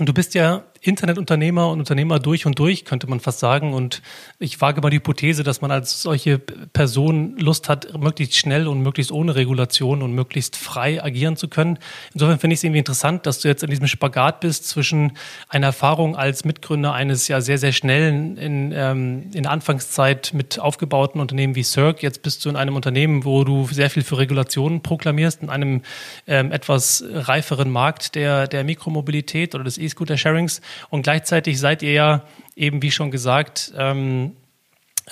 [0.00, 3.74] Und du bist ja Internetunternehmer und Unternehmer durch und durch, könnte man fast sagen.
[3.74, 4.02] Und
[4.38, 8.80] ich wage mal die Hypothese, dass man als solche Person Lust hat, möglichst schnell und
[8.82, 11.78] möglichst ohne Regulation und möglichst frei agieren zu können.
[12.14, 15.12] Insofern finde ich es irgendwie interessant, dass du jetzt in diesem Spagat bist zwischen
[15.48, 21.20] einer Erfahrung als Mitgründer eines ja sehr, sehr schnellen, in, ähm, in Anfangszeit mit aufgebauten
[21.20, 22.02] Unternehmen wie Cirque.
[22.02, 25.82] Jetzt bist du in einem Unternehmen, wo du sehr viel für Regulationen proklamierst, in einem
[26.26, 30.60] ähm, etwas reiferen Markt der, der Mikromobilität oder des E-Scooter-Sharings.
[30.90, 32.22] Und gleichzeitig seid ihr ja
[32.56, 34.32] eben, wie schon gesagt, ähm,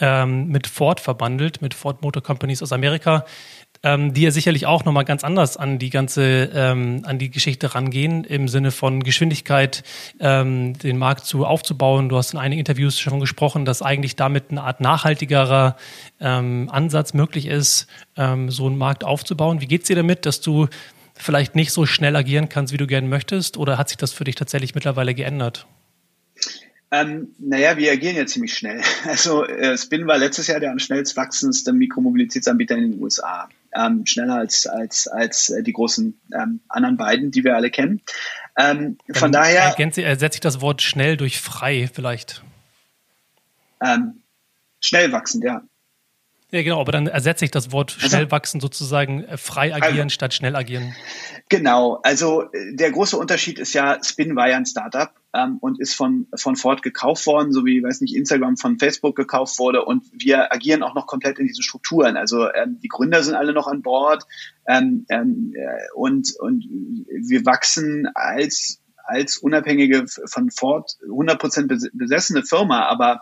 [0.01, 3.25] ähm, mit Ford verbandelt, mit Ford Motor Companies aus Amerika,
[3.83, 7.75] ähm, die ja sicherlich auch nochmal ganz anders an die ganze, ähm, an die Geschichte
[7.75, 9.85] rangehen, im Sinne von Geschwindigkeit,
[10.19, 12.09] ähm, den Markt zu aufzubauen.
[12.09, 15.77] Du hast in einigen Interviews schon gesprochen, dass eigentlich damit eine Art nachhaltigerer
[16.21, 17.87] ähm, Ansatz möglich ist,
[18.17, 19.61] ähm, so einen Markt aufzubauen.
[19.61, 20.69] Wie geht's dir damit, dass du
[21.17, 23.57] vielleicht nicht so schnell agieren kannst, wie du gerne möchtest?
[23.57, 25.67] Oder hat sich das für dich tatsächlich mittlerweile geändert?
[26.93, 28.81] Ähm, naja, wir agieren ja ziemlich schnell.
[29.07, 33.49] Also äh, Spin war letztes Jahr der am schnellst wachsendste Mikromobilitätsanbieter in den USA.
[33.75, 38.01] Ähm, schneller als, als, als äh, die großen ähm, anderen beiden, die wir alle kennen.
[38.57, 39.63] Ähm, von daher.
[39.63, 42.43] Ergänze, ersetze ich das Wort schnell durch frei vielleicht.
[43.85, 44.23] Ähm,
[44.81, 45.63] schnell wachsend, ja.
[46.57, 50.05] Ja, genau, aber dann ersetze ich das Wort also schnell wachsen sozusagen äh, frei agieren
[50.05, 50.95] also, statt schnell agieren.
[51.51, 55.79] Genau, also äh, der große Unterschied ist ja, Spin war ja ein Startup ähm, und
[55.79, 59.85] ist von, von Ford gekauft worden, so wie, weiß nicht, Instagram von Facebook gekauft wurde
[59.85, 62.17] und wir agieren auch noch komplett in diesen Strukturen.
[62.17, 64.25] Also ähm, die Gründer sind alle noch an Bord
[64.67, 72.87] ähm, ähm, äh, und, und wir wachsen als, als unabhängige von Ford 100% besessene Firma,
[72.87, 73.21] aber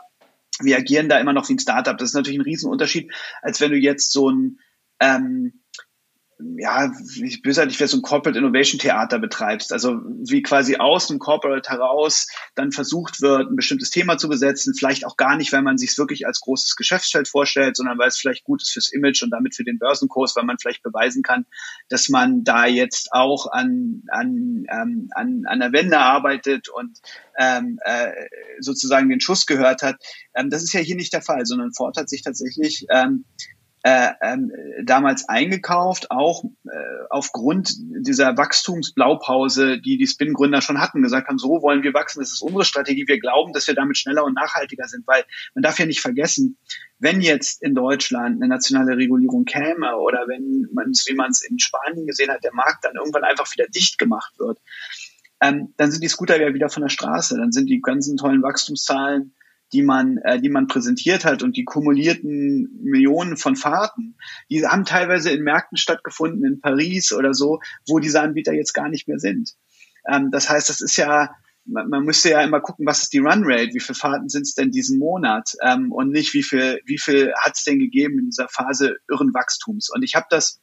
[0.61, 1.97] wir agieren da immer noch wie ein Startup.
[1.97, 4.59] Das ist natürlich ein Riesenunterschied, als wenn du jetzt so ein
[5.01, 5.64] ähm,
[6.39, 9.73] ja, wie bösartig wäre so ein Corporate Innovation Theater betreibst.
[9.73, 14.75] Also wie quasi aus dem Corporate heraus dann versucht wird, ein bestimmtes Thema zu besetzen.
[14.75, 18.09] Vielleicht auch gar nicht, weil man sich es wirklich als großes Geschäftsfeld vorstellt, sondern weil
[18.09, 21.23] es vielleicht gut ist fürs Image und damit für den Börsenkurs, weil man vielleicht beweisen
[21.23, 21.47] kann,
[21.89, 26.99] dass man da jetzt auch an, an, ähm, an, an der Wende arbeitet und
[27.39, 28.13] ähm, äh,
[28.61, 29.97] sozusagen den Schuss gehört hat.
[30.35, 33.25] Ähm, das ist ja hier nicht der Fall, sondern Ford hat sich tatsächlich ähm,
[33.87, 34.51] äh, ähm,
[34.83, 36.69] damals eingekauft, auch äh,
[37.11, 42.33] aufgrund dieser Wachstumsblaupause, die die Spin-Gründer schon hatten, gesagt haben, so wollen wir wachsen, das
[42.33, 45.25] ist unsere Strategie, wir glauben, dass wir damit schneller und nachhaltiger sind, weil
[45.55, 46.57] man darf ja nicht vergessen,
[46.99, 51.59] wenn jetzt in Deutschland eine nationale Regulierung käme oder wenn man wie man es in
[51.59, 54.59] Spanien gesehen hat, der Markt dann irgendwann einfach wieder dicht gemacht wird,
[55.43, 58.43] ähm, dann sind die Scooter ja wieder von der Straße, dann sind die ganzen tollen
[58.43, 59.35] Wachstumszahlen
[59.75, 64.17] die man, äh, die man präsentiert hat und die kumulierten Millionen von Fahrten,
[64.49, 68.89] die haben teilweise in Märkten stattgefunden, in Paris oder so, wo diese Anbieter jetzt gar
[68.89, 69.55] nicht mehr sind.
[70.11, 73.19] Ähm, das heißt, das ist ja, man, man müsste ja immer gucken, was ist die
[73.19, 76.99] Runrate, wie viele Fahrten sind es denn diesen Monat ähm, und nicht, wie viel, wie
[76.99, 79.91] viel hat es denn gegeben in dieser Phase irren Wachstums.
[79.93, 80.61] Und ich habe das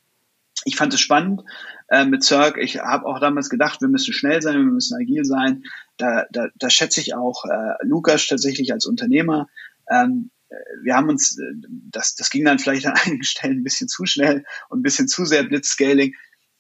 [0.66, 1.44] ich fand es spannend
[1.90, 2.62] äh, mit Cirque.
[2.62, 5.64] Ich habe auch damals gedacht, wir müssen schnell sein, wir müssen agil sein.
[5.98, 9.48] Da, da, da schätze ich auch äh, Lukas tatsächlich als Unternehmer.
[9.90, 11.54] Ähm, äh, wir haben uns, äh,
[11.90, 15.08] das, das ging dann vielleicht an einigen Stellen ein bisschen zu schnell und ein bisschen
[15.08, 16.16] zu sehr Blitzscaling.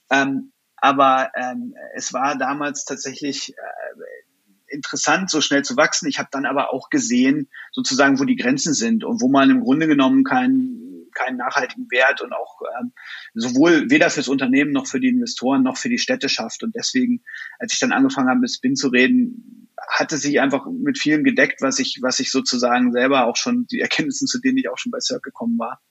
[0.09, 6.07] Ähm, aber ähm, es war damals tatsächlich äh, interessant, so schnell zu wachsen.
[6.07, 9.61] Ich habe dann aber auch gesehen, sozusagen, wo die Grenzen sind und wo man im
[9.61, 10.80] Grunde genommen keinen
[11.23, 12.93] keinen nachhaltigen Wert und auch ähm,
[13.33, 16.63] sowohl weder fürs Unternehmen noch für die Investoren noch für die Städte schafft.
[16.63, 17.23] Und deswegen,
[17.59, 21.61] als ich dann angefangen habe, mit Spin zu reden, hatte sich einfach mit vielem gedeckt,
[21.61, 24.91] was ich, was ich sozusagen selber auch schon, die Erkenntnisse, zu denen ich auch schon
[24.91, 25.81] bei Cirque gekommen war.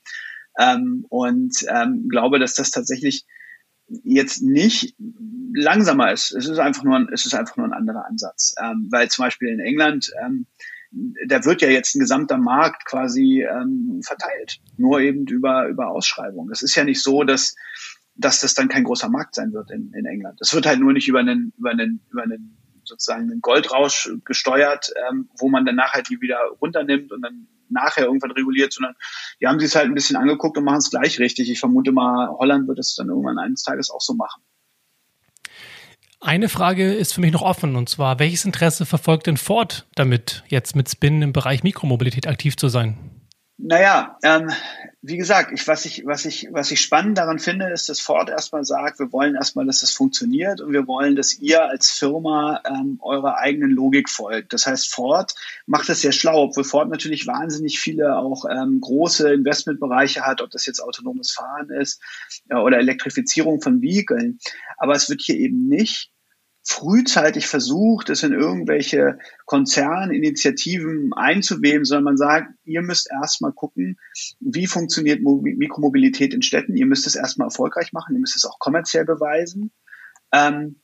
[0.58, 3.26] Ähm, und ähm, glaube, dass das tatsächlich
[4.04, 4.94] jetzt nicht
[5.52, 6.32] langsamer ist.
[6.32, 8.54] Es ist einfach nur ein, es ist einfach nur ein anderer Ansatz.
[8.62, 10.46] Ähm, weil zum Beispiel in England ähm,
[11.26, 16.50] da wird ja jetzt ein gesamter Markt quasi ähm, verteilt, nur eben über, über Ausschreibung.
[16.50, 17.54] Es ist ja nicht so, dass
[18.20, 20.38] dass das dann kein großer Markt sein wird in, in England.
[20.42, 24.92] Es wird halt nur nicht über einen, über einen, über einen sozusagen einen Goldrausch gesteuert,
[25.08, 28.94] ähm, wo man dann nachher die wieder runternimmt und dann nachher irgendwann reguliert, sondern
[29.40, 31.50] die haben sich es halt ein bisschen angeguckt und machen es gleich richtig.
[31.50, 34.42] Ich vermute mal, Holland wird es dann irgendwann eines Tages auch so machen.
[36.22, 40.44] Eine Frage ist für mich noch offen und zwar, welches Interesse verfolgt denn Ford damit,
[40.48, 42.98] jetzt mit Spin im Bereich Mikromobilität aktiv zu sein?
[43.62, 44.50] Naja, ähm,
[45.02, 48.30] wie gesagt, ich, was, ich, was, ich, was ich spannend daran finde, ist, dass Ford
[48.30, 52.62] erstmal sagt, wir wollen erstmal, dass das funktioniert und wir wollen, dass ihr als Firma
[52.66, 54.54] ähm, eurer eigenen Logik folgt.
[54.54, 55.34] Das heißt, Ford
[55.66, 60.50] macht das sehr schlau, obwohl Ford natürlich wahnsinnig viele auch ähm, große Investmentbereiche hat, ob
[60.50, 62.00] das jetzt autonomes Fahren ist
[62.48, 64.38] äh, oder Elektrifizierung von Vehikeln.
[64.78, 66.10] Aber es wird hier eben nicht
[66.62, 73.98] frühzeitig versucht, es in irgendwelche Konzerninitiativen einzuweben, sondern man sagt, ihr müsst erstmal gucken,
[74.40, 76.76] wie funktioniert Mikromobilität in Städten.
[76.76, 79.72] Ihr müsst es erstmal erfolgreich machen, ihr müsst es auch kommerziell beweisen.
[80.32, 80.80] Ähm,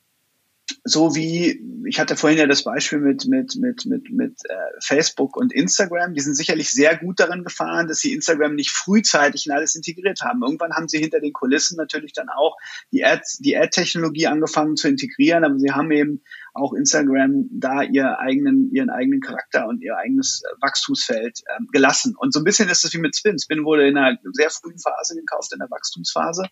[0.87, 5.35] so wie, ich hatte vorhin ja das Beispiel mit, mit, mit, mit, mit äh, Facebook
[5.35, 9.51] und Instagram, die sind sicherlich sehr gut darin gefahren, dass sie Instagram nicht frühzeitig in
[9.51, 10.43] alles integriert haben.
[10.43, 12.55] Irgendwann haben sie hinter den Kulissen natürlich dann auch
[12.91, 16.23] die Ad, die Ad-Technologie angefangen zu integrieren, aber sie haben eben
[16.57, 22.15] auch Instagram da ihr eigenen, ihren eigenen Charakter und ihr eigenes äh, Wachstumsfeld ähm, gelassen.
[22.17, 23.39] Und so ein bisschen ist es wie mit Spin.
[23.39, 26.47] Spin wurde in einer sehr frühen Phase gekauft, in der Wachstumsphase.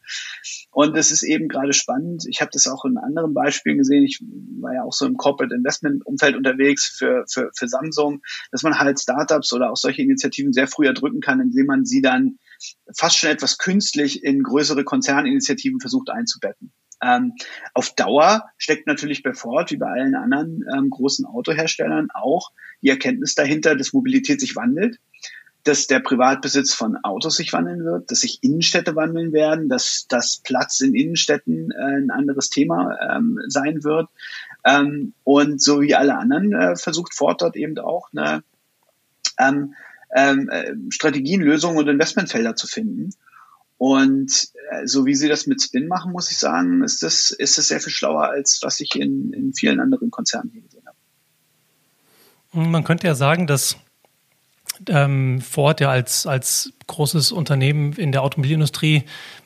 [0.72, 2.26] Und es ist eben gerade spannend.
[2.28, 4.04] Ich habe das auch in anderen Beispielen gesehen.
[4.04, 4.22] Ich
[4.62, 8.80] war ja auch so im Corporate Investment Umfeld unterwegs für, für, für Samsung, dass man
[8.80, 12.38] halt Startups oder auch solche Initiativen sehr früh erdrücken kann, indem man sie dann
[12.96, 16.74] fast schon etwas künstlich in größere Konzerninitiativen versucht einzubetten.
[17.06, 17.34] Ähm,
[17.74, 22.52] auf Dauer steckt natürlich bei Ford wie bei allen anderen ähm, großen Autoherstellern auch
[22.82, 25.00] die Erkenntnis dahinter, dass Mobilität sich wandelt,
[25.64, 30.42] dass der Privatbesitz von Autos sich wandeln wird, dass sich Innenstädte wandeln werden, dass das
[30.44, 34.08] Platz in Innenstädten äh, ein anderes Thema ähm, sein wird.
[34.64, 38.44] Ähm, und so wie alle anderen äh, versucht Ford dort eben auch eine
[39.40, 39.76] ähm,
[40.16, 43.12] ähm, äh, Strategien, Lösungen und Investmentfelder zu finden.
[43.78, 47.58] Und äh, so wie sie das mit Spin machen, muss ich sagen, ist das, ist
[47.58, 50.98] das sehr viel schlauer, als was ich in, in vielen anderen Konzernen gesehen habe.
[52.70, 53.76] Man könnte ja sagen, dass
[54.88, 59.04] ähm, Ford ja als, als großes Unternehmen in der Automobilindustrie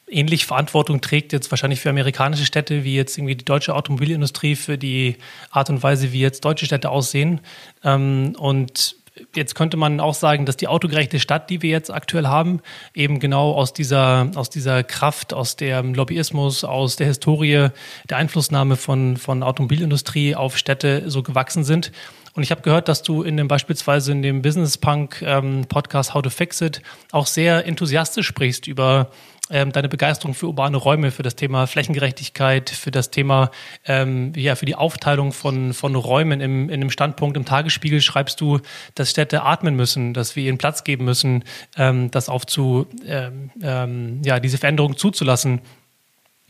[0.07, 4.77] ähnlich Verantwortung trägt, jetzt wahrscheinlich für amerikanische Städte, wie jetzt irgendwie die deutsche Automobilindustrie für
[4.77, 5.17] die
[5.51, 7.41] Art und Weise, wie jetzt deutsche Städte aussehen.
[7.83, 8.95] Ähm, und
[9.35, 12.61] jetzt könnte man auch sagen, dass die autogerechte Stadt, die wir jetzt aktuell haben,
[12.93, 17.69] eben genau aus dieser, aus dieser Kraft, aus dem Lobbyismus, aus der Historie,
[18.09, 21.91] der Einflussnahme von, von Automobilindustrie auf Städte so gewachsen sind.
[22.33, 26.13] Und ich habe gehört, dass du in dem beispielsweise in dem Business Punk ähm, Podcast
[26.13, 29.09] How to Fix It auch sehr enthusiastisch sprichst über
[29.49, 33.51] ähm, deine Begeisterung für urbane Räume, für das Thema Flächengerechtigkeit, für das Thema,
[33.85, 38.41] ähm, ja, für die Aufteilung von, von Räumen im, in einem Standpunkt im Tagesspiegel schreibst
[38.41, 38.59] du,
[38.95, 41.43] dass Städte atmen müssen, dass wir ihnen Platz geben müssen,
[41.77, 45.61] ähm, das aufzu, ähm, ähm, ja, diese Veränderung zuzulassen.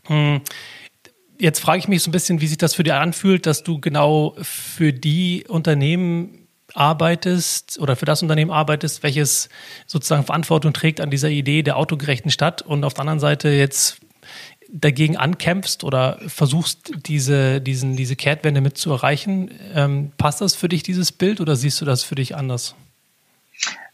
[0.06, 0.40] Hm.
[1.38, 3.80] Jetzt frage ich mich so ein bisschen, wie sich das für dich anfühlt, dass du
[3.80, 6.39] genau für die Unternehmen
[6.74, 9.48] arbeitest oder für das Unternehmen arbeitest, welches
[9.86, 14.00] sozusagen Verantwortung trägt an dieser Idee der autogerechten Stadt und auf der anderen Seite jetzt
[14.72, 19.50] dagegen ankämpfst oder versuchst, diese, diesen, diese Kehrtwende mit zu erreichen.
[19.74, 22.74] Ähm, passt das für dich, dieses Bild, oder siehst du das für dich anders?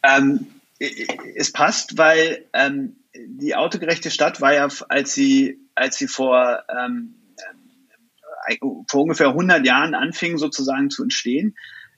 [0.03, 0.47] Ähm,
[0.79, 7.15] es passt, weil ähm, die autogerechte Stadt war ja, als sie, als sie vor, ähm,
[8.49, 8.57] äh,
[8.89, 11.57] vor ungefähr 100 Jahren anfing sozusagen zu entstehen,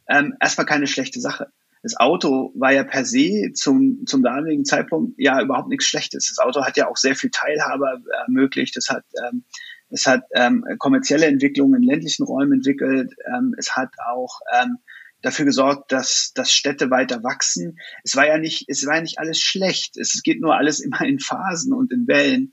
[0.08, 1.52] ähm, erstmal keine schlechte Sache.
[1.82, 6.28] Das Auto war ja per se zum, zum damaligen Zeitpunkt ja überhaupt nichts Schlechtes.
[6.28, 8.76] Das Auto hat ja auch sehr viel Teilhabe ermöglicht.
[8.76, 9.44] Es hat, ähm,
[9.90, 13.14] es hat ähm, kommerzielle Entwicklungen in ländlichen Räumen entwickelt.
[13.32, 14.78] Ähm, es hat auch ähm,
[15.22, 17.78] dafür gesorgt, dass, dass Städte weiter wachsen.
[18.04, 19.96] Es war ja nicht, es war ja nicht alles schlecht.
[19.96, 22.52] Es geht nur alles immer in Phasen und in Wellen.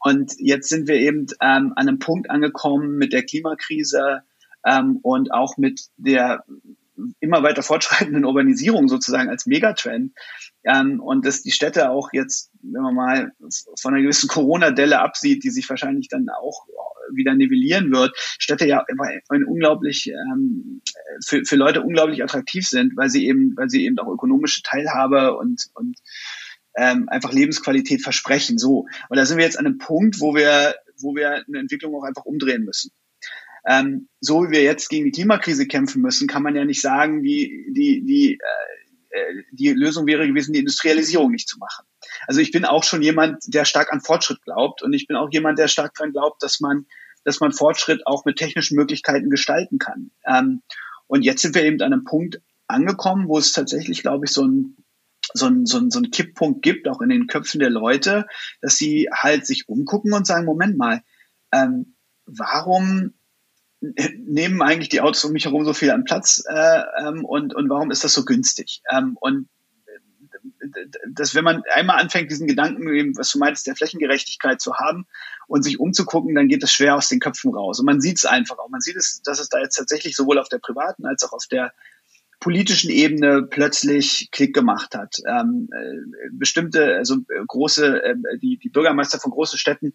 [0.00, 4.22] Und jetzt sind wir eben ähm, an einem Punkt angekommen mit der Klimakrise
[4.66, 6.44] ähm, und auch mit der
[7.20, 10.12] immer weiter fortschreitenden Urbanisierung sozusagen als Megatrend.
[10.64, 13.32] Ähm, und dass die Städte auch jetzt, wenn man mal
[13.80, 16.66] von einer gewissen Corona-Delle absieht, die sich wahrscheinlich dann auch
[17.12, 18.84] wieder nivellieren wird, Städte ja
[19.28, 20.80] ein unglaublich ähm,
[21.24, 25.36] für, für Leute unglaublich attraktiv sind, weil sie eben, weil sie eben auch ökonomische Teilhabe
[25.36, 25.98] und, und
[26.76, 28.58] ähm, einfach Lebensqualität versprechen.
[28.58, 28.86] So.
[29.08, 32.04] Und da sind wir jetzt an einem Punkt, wo wir, wo wir eine Entwicklung auch
[32.04, 32.90] einfach umdrehen müssen.
[33.66, 37.22] Ähm, so wie wir jetzt gegen die Klimakrise kämpfen müssen, kann man ja nicht sagen,
[37.22, 41.86] die, die, die, äh, die Lösung wäre gewesen, die Industrialisierung nicht zu machen.
[42.26, 45.28] also ich bin auch schon jemand, der stark an Fortschritt glaubt und ich bin auch
[45.30, 46.86] jemand, der stark daran glaubt, dass man,
[47.24, 50.10] dass man Fortschritt auch mit technischen Möglichkeiten gestalten kann.
[50.26, 50.62] Ähm,
[51.06, 54.46] und jetzt sind wir eben an einem Punkt angekommen, wo es tatsächlich, glaube ich, so
[54.46, 54.76] ein
[55.32, 58.26] so ein, so, ein, so ein Kipppunkt gibt, auch in den Köpfen der Leute,
[58.60, 61.02] dass sie halt sich umgucken und sagen, Moment mal,
[61.50, 61.96] ähm,
[62.26, 63.14] warum
[64.18, 67.68] nehmen eigentlich die Autos um mich herum so viel an Platz äh, ähm, und, und
[67.68, 68.82] warum ist das so günstig?
[68.90, 69.48] Ähm, und
[71.08, 75.06] dass wenn man einmal anfängt, diesen Gedanken, was du meinst, der Flächengerechtigkeit zu haben
[75.46, 77.80] und sich umzugucken, dann geht das schwer aus den Köpfen raus.
[77.80, 78.68] Und man sieht es einfach auch.
[78.68, 81.46] Man sieht es, dass es da jetzt tatsächlich sowohl auf der privaten als auch auf
[81.46, 81.72] der
[82.40, 85.16] politischen Ebene plötzlich Klick gemacht hat.
[85.26, 89.94] Ähm, äh, bestimmte, also äh, große, äh, die, die Bürgermeister von großen Städten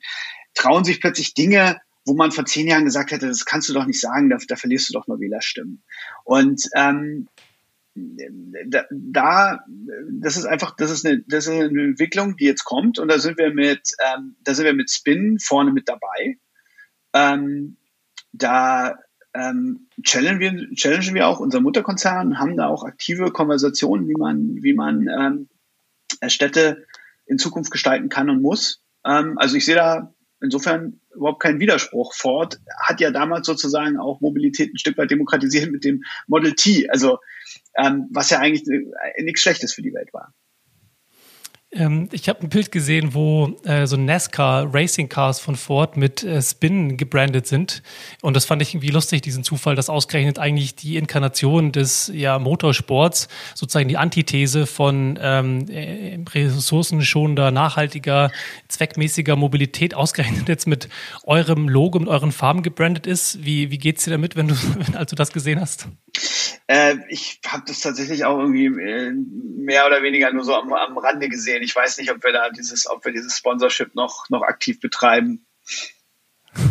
[0.56, 1.80] trauen sich plötzlich Dinge,
[2.10, 4.56] wo man vor zehn Jahren gesagt hätte, das kannst du doch nicht sagen, da, da
[4.56, 5.84] verlierst du doch nur Wählerstimmen.
[6.24, 7.28] Und ähm,
[7.96, 9.66] da, da,
[10.12, 13.20] das ist einfach, das ist eine, das ist eine Entwicklung, die jetzt kommt und da
[13.20, 16.38] sind wir mit, ähm, da sind wir mit Spin vorne mit dabei.
[17.14, 17.78] Ähm,
[18.32, 18.98] da
[19.34, 24.64] ähm, challengen, wir, challengen wir auch unser Mutterkonzern, haben da auch aktive Konversationen, wie man,
[24.64, 25.50] wie man ähm,
[26.28, 26.86] Städte
[27.26, 28.82] in Zukunft gestalten kann und muss.
[29.06, 32.14] Ähm, also ich sehe da insofern überhaupt keinen Widerspruch.
[32.14, 36.90] Ford hat ja damals sozusagen auch Mobilität ein Stück weit demokratisiert mit dem Model T,
[36.90, 37.20] also
[37.78, 40.34] ähm, was ja eigentlich äh, nichts Schlechtes für die Welt war.
[41.72, 46.24] Ähm, ich habe ein Bild gesehen, wo äh, so NASCAR Racing Cars von Ford mit
[46.24, 47.84] äh, Spin gebrandet sind.
[48.22, 52.40] Und das fand ich irgendwie lustig, diesen Zufall, dass ausgerechnet eigentlich die Inkarnation des ja,
[52.40, 58.32] Motorsports, sozusagen die Antithese von ähm, äh, ressourcenschonender, nachhaltiger,
[58.68, 60.90] zweckmäßiger Mobilität ausgerechnet jetzt mit
[61.24, 63.46] eurem Logo, mit euren Farben gebrandet ist.
[63.46, 64.56] Wie, wie geht's dir damit, wenn du,
[64.94, 65.88] als du das gesehen hast?
[66.68, 70.98] Äh, ich habe das tatsächlich auch irgendwie äh, mehr oder weniger nur so am, am
[70.98, 71.64] Rande gesehen.
[71.64, 75.46] Ich weiß nicht, ob wir da dieses, ob wir dieses Sponsorship noch, noch aktiv betreiben.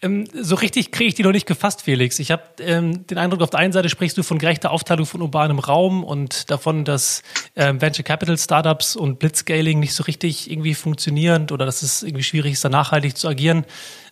[0.00, 2.18] Ähm, so richtig kriege ich die noch nicht gefasst, Felix.
[2.20, 5.20] Ich habe ähm, den Eindruck, auf der einen Seite sprichst du von gerechter Aufteilung von
[5.22, 7.22] urbanem Raum und davon, dass
[7.56, 12.22] ähm, Venture Capital Startups und Blitzscaling nicht so richtig irgendwie funktionieren oder dass es irgendwie
[12.22, 13.64] schwierig ist, da nachhaltig zu agieren.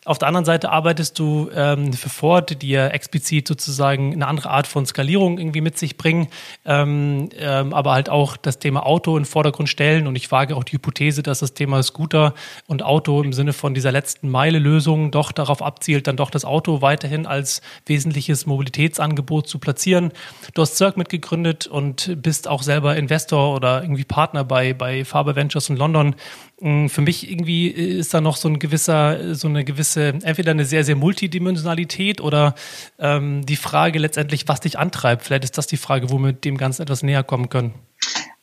[0.07, 4.51] Auf der anderen Seite arbeitest du ähm, für Ford, die ja explizit sozusagen eine andere
[4.51, 6.29] Art von Skalierung irgendwie mit sich bringen,
[6.65, 10.07] ähm, ähm, aber halt auch das Thema Auto in den Vordergrund stellen.
[10.07, 12.35] Und ich wage auch die Hypothese, dass das Thema Scooter
[12.69, 16.83] und Auto im Sinne von dieser letzten Meile-Lösung doch darauf abzielt, dann doch das Auto
[16.83, 20.13] weiterhin als wesentliches Mobilitätsangebot zu platzieren.
[20.55, 25.35] Du hast Cirque mitgegründet und bist auch selber Investor oder irgendwie Partner bei, bei Faber
[25.35, 26.15] Ventures in London.
[26.61, 30.65] Mm, für mich irgendwie ist da noch so ein gewisser, so eine gewisse, entweder eine
[30.65, 32.55] sehr, sehr Multidimensionalität oder
[32.99, 35.23] ähm, die Frage letztendlich, was dich antreibt.
[35.25, 37.75] Vielleicht ist das die Frage, wo wir dem Ganzen etwas näher kommen können.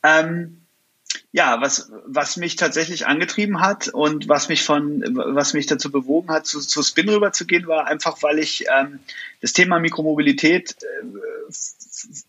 [0.04, 0.64] Ähm,
[1.32, 6.30] ja, was, was mich tatsächlich angetrieben hat und was mich von, was mich dazu bewogen
[6.30, 9.00] hat, zu, zu Spin rüberzugehen, war einfach, weil ich ähm,
[9.42, 11.52] das Thema Mikromobilität äh,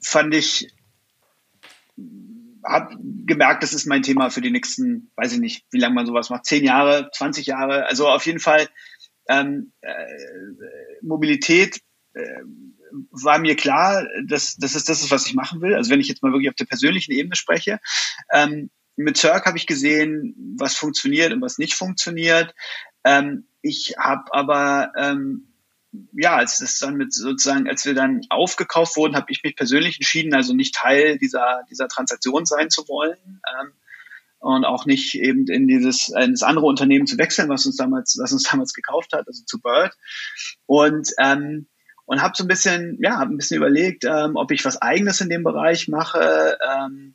[0.00, 0.72] fand ich
[2.64, 2.96] habe
[3.26, 6.30] gemerkt, das ist mein Thema für die nächsten, weiß ich nicht, wie lange man sowas
[6.30, 7.86] macht, zehn Jahre, 20 Jahre.
[7.86, 8.68] Also auf jeden Fall
[9.28, 9.92] ähm, äh,
[11.02, 11.80] Mobilität
[12.14, 12.40] äh,
[13.10, 15.74] war mir klar, dass, dass es das ist, was ich machen will.
[15.74, 17.80] Also wenn ich jetzt mal wirklich auf der persönlichen Ebene spreche.
[18.32, 22.54] Ähm, mit Cirque habe ich gesehen, was funktioniert und was nicht funktioniert.
[23.04, 25.53] Ähm, ich habe aber ähm,
[26.12, 29.96] ja, als das dann mit sozusagen, als wir dann aufgekauft wurden, habe ich mich persönlich
[29.96, 33.18] entschieden, also nicht Teil dieser dieser Transaktion sein zu wollen
[33.60, 33.72] ähm,
[34.38, 38.18] und auch nicht eben in dieses in das andere Unternehmen zu wechseln, was uns damals
[38.20, 39.92] was uns damals gekauft hat, also zu Bird.
[40.66, 41.66] Und ähm,
[42.06, 45.20] und habe so ein bisschen ja hab ein bisschen überlegt, ähm, ob ich was Eigenes
[45.20, 47.14] in dem Bereich mache ähm,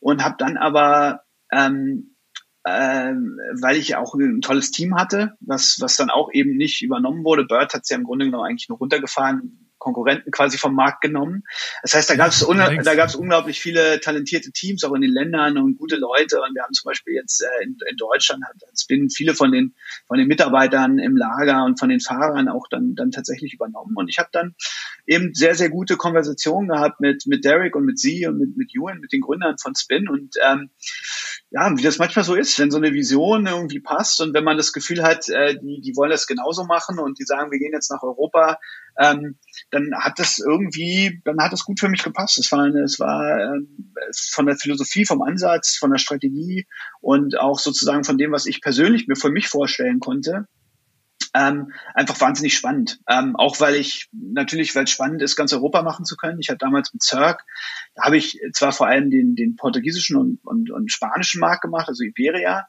[0.00, 2.14] und habe dann aber ähm,
[2.66, 6.82] ähm, weil ich ja auch ein tolles Team hatte, was, was dann auch eben nicht
[6.82, 7.44] übernommen wurde.
[7.44, 11.44] Bird hat es ja im Grunde genommen eigentlich nur runtergefahren, Konkurrenten quasi vom Markt genommen.
[11.82, 15.12] Das heißt, da gab es da gab es unglaublich viele talentierte Teams auch in den
[15.12, 16.40] Ländern und gute Leute.
[16.40, 19.74] Und wir haben zum Beispiel jetzt äh, in, in Deutschland hat Spin viele von den
[20.06, 23.94] von den Mitarbeitern im Lager und von den Fahrern auch dann dann tatsächlich übernommen.
[23.96, 24.54] Und ich habe dann
[25.06, 28.74] eben sehr sehr gute Konversationen gehabt mit mit Derek und mit Sie und mit mit
[28.74, 30.70] Ewan, mit den Gründern von Spin und ähm,
[31.50, 34.58] ja, wie das manchmal so ist, wenn so eine Vision irgendwie passt und wenn man
[34.58, 37.72] das Gefühl hat, äh, die, die wollen das genauso machen und die sagen, wir gehen
[37.72, 38.58] jetzt nach Europa,
[38.98, 39.38] ähm,
[39.70, 42.38] dann hat das irgendwie, dann hat das gut für mich gepasst.
[42.38, 43.94] Es war, es war ähm,
[44.30, 46.66] von der Philosophie, vom Ansatz, von der Strategie
[47.00, 50.46] und auch sozusagen von dem, was ich persönlich mir für mich vorstellen konnte,
[51.34, 53.00] ähm, einfach wahnsinnig spannend.
[53.08, 56.40] Ähm, auch weil ich natürlich, weil es spannend ist, ganz Europa machen zu können.
[56.40, 57.44] Ich habe damals mit Cirque,
[57.94, 61.88] da habe ich zwar vor allem den, den portugiesischen und, und, und spanischen Markt gemacht,
[61.88, 62.68] also Iberia,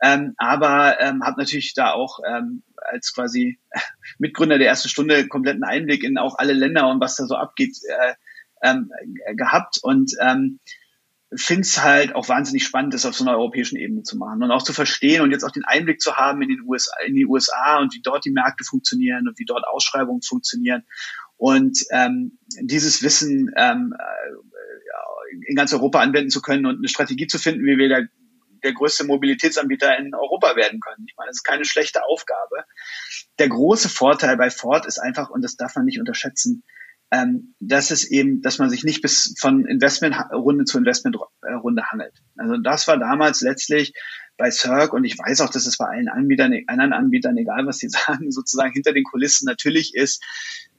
[0.00, 3.58] ähm, aber ähm, habe natürlich da auch ähm, als quasi
[4.18, 7.76] Mitgründer der ersten Stunde kompletten Einblick in auch alle Länder und was da so abgeht
[7.88, 8.14] äh,
[8.62, 8.90] ähm,
[9.34, 10.60] gehabt und ähm,
[11.34, 14.50] finde es halt auch wahnsinnig spannend, das auf so einer europäischen Ebene zu machen und
[14.50, 17.26] auch zu verstehen und jetzt auch den Einblick zu haben in den USA, in die
[17.26, 20.84] USA und wie dort die Märkte funktionieren und wie dort Ausschreibungen funktionieren
[21.36, 27.26] und ähm, dieses Wissen ähm, äh, in ganz Europa anwenden zu können und eine Strategie
[27.26, 28.08] zu finden, wie wir der,
[28.64, 31.06] der größte Mobilitätsanbieter in Europa werden können.
[31.08, 32.64] Ich meine, das ist keine schlechte Aufgabe.
[33.38, 36.64] Der große Vorteil bei Ford ist einfach, und das darf man nicht unterschätzen,
[37.10, 42.12] ähm, dass es eben, dass man sich nicht bis von Investmentrunde zu Investmentrunde hangelt.
[42.36, 43.94] Also das war damals letztlich
[44.36, 47.78] bei Cirque und ich weiß auch, dass es bei allen Anbietern, anderen Anbietern, egal was
[47.78, 50.22] die sagen, sozusagen hinter den Kulissen natürlich ist,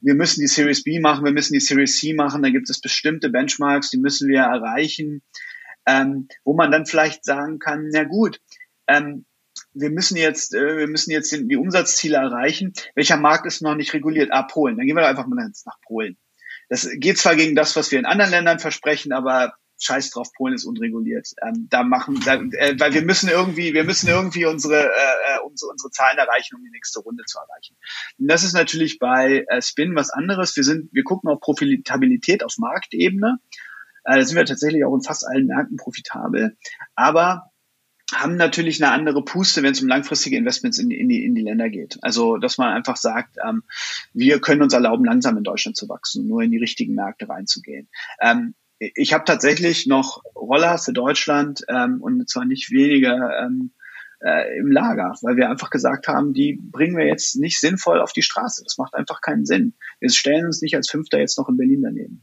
[0.00, 2.80] wir müssen die Series B machen, wir müssen die Series C machen, da gibt es
[2.80, 5.22] bestimmte Benchmarks, die müssen wir erreichen,
[5.86, 8.40] ähm, wo man dann vielleicht sagen kann, na gut,
[8.86, 9.26] ähm,
[9.72, 12.72] wir müssen jetzt, äh, wir müssen jetzt die Umsatzziele erreichen.
[12.94, 14.30] Welcher Markt ist noch nicht reguliert?
[14.32, 14.76] Ah, Polen.
[14.76, 16.16] Dann gehen wir doch einfach mal nach Polen.
[16.68, 20.54] Das geht zwar gegen das, was wir in anderen Ländern versprechen, aber Scheiß drauf, Polen
[20.54, 21.28] ist unreguliert.
[21.42, 25.40] Ähm, da machen, da, äh, weil wir müssen irgendwie, wir müssen irgendwie unsere, äh, äh,
[25.42, 27.76] unsere, unsere Zahlen erreichen, um die nächste Runde zu erreichen.
[28.18, 30.54] Und das ist natürlich bei äh, Spin was anderes.
[30.54, 33.38] Wir sind, wir gucken auf Profitabilität auf Marktebene.
[34.04, 36.56] Äh, da sind wir tatsächlich auch in fast allen Märkten profitabel.
[36.94, 37.49] Aber
[38.12, 41.42] haben natürlich eine andere Puste, wenn es um langfristige Investments in, in, die, in die
[41.42, 41.98] Länder geht.
[42.02, 43.62] Also, dass man einfach sagt, ähm,
[44.12, 47.88] wir können uns erlauben, langsam in Deutschland zu wachsen, nur in die richtigen Märkte reinzugehen.
[48.20, 53.72] Ähm, ich habe tatsächlich noch Roller für Deutschland ähm, und zwar nicht weniger ähm,
[54.22, 58.12] äh, im Lager, weil wir einfach gesagt haben, die bringen wir jetzt nicht sinnvoll auf
[58.12, 58.62] die Straße.
[58.64, 59.74] Das macht einfach keinen Sinn.
[59.98, 62.22] Wir stellen uns nicht als Fünfter jetzt noch in Berlin daneben.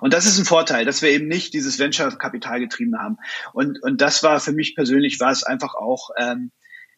[0.00, 3.16] Und das ist ein Vorteil, dass wir eben nicht dieses Venture-Kapital getrieben haben.
[3.52, 6.50] Und, und das war für mich persönlich, war es einfach auch ähm,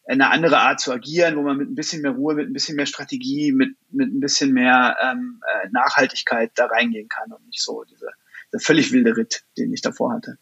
[0.07, 2.75] eine andere Art zu agieren, wo man mit ein bisschen mehr Ruhe, mit ein bisschen
[2.75, 7.63] mehr Strategie, mit, mit ein bisschen mehr ähm, äh, Nachhaltigkeit da reingehen kann und nicht
[7.63, 8.07] so diese,
[8.59, 10.37] völlig wilde Ritt, den ich davor hatte.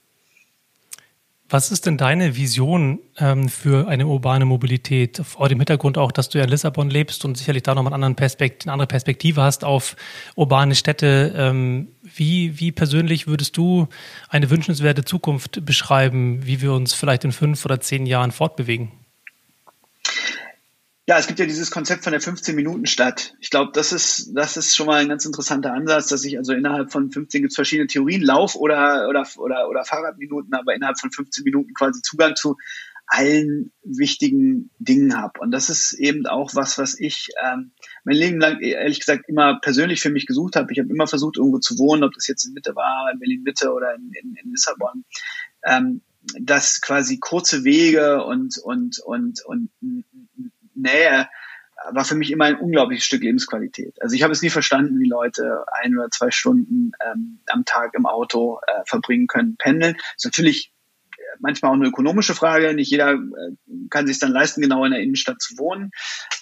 [1.51, 5.19] Was ist denn deine Vision ähm, für eine urbane Mobilität?
[5.25, 8.13] Vor dem Hintergrund auch, dass du ja in Lissabon lebst und sicherlich da nochmal einen
[8.13, 9.95] Perspekt eine andere Perspektive hast auf
[10.35, 11.33] urbane Städte.
[11.35, 13.87] Ähm, wie, wie persönlich würdest du
[14.29, 18.91] eine wünschenswerte Zukunft beschreiben, wie wir uns vielleicht in fünf oder zehn Jahren fortbewegen?
[21.09, 23.33] Ja, es gibt ja dieses Konzept von der 15-Minuten-Stadt.
[23.39, 26.53] Ich glaube, das ist, das ist schon mal ein ganz interessanter Ansatz, dass ich also
[26.53, 30.99] innerhalb von 15 gibt es verschiedene Theorien, Lauf- oder, oder, oder, oder Fahrradminuten, aber innerhalb
[30.99, 32.57] von 15 Minuten quasi Zugang zu
[33.07, 35.39] allen wichtigen Dingen habe.
[35.39, 37.71] Und das ist eben auch was, was ich ähm,
[38.03, 40.71] mein Leben lang ehrlich gesagt immer persönlich für mich gesucht habe.
[40.71, 43.41] Ich habe immer versucht, irgendwo zu wohnen, ob das jetzt in Mitte war, in Berlin
[43.41, 45.05] Mitte oder in, in, in Lissabon.
[45.65, 46.01] Ähm,
[46.39, 49.69] dass quasi kurze Wege und und und und
[50.81, 51.27] Nähe
[51.91, 54.01] war für mich immer ein unglaubliches Stück Lebensqualität.
[54.01, 57.93] Also ich habe es nie verstanden, wie Leute ein oder zwei Stunden ähm, am Tag
[57.93, 59.93] im Auto äh, verbringen können, pendeln.
[59.95, 60.73] Das ist natürlich
[61.17, 62.73] äh, manchmal auch eine ökonomische Frage.
[62.73, 63.17] Nicht jeder äh,
[63.89, 65.91] kann sich dann leisten, genau in der Innenstadt zu wohnen.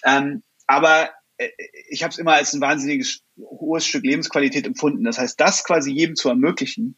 [0.04, 1.48] Ähm, aber äh,
[1.88, 5.04] ich habe es immer als ein wahnsinniges hohes Stück Lebensqualität empfunden.
[5.04, 6.96] Das heißt, das quasi jedem zu ermöglichen,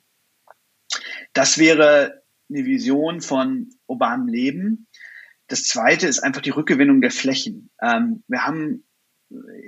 [1.32, 4.88] das wäre eine Vision von urbanem Leben
[5.50, 7.70] das zweite ist einfach die Rückgewinnung der Flächen.
[7.82, 8.84] Ähm, wir haben,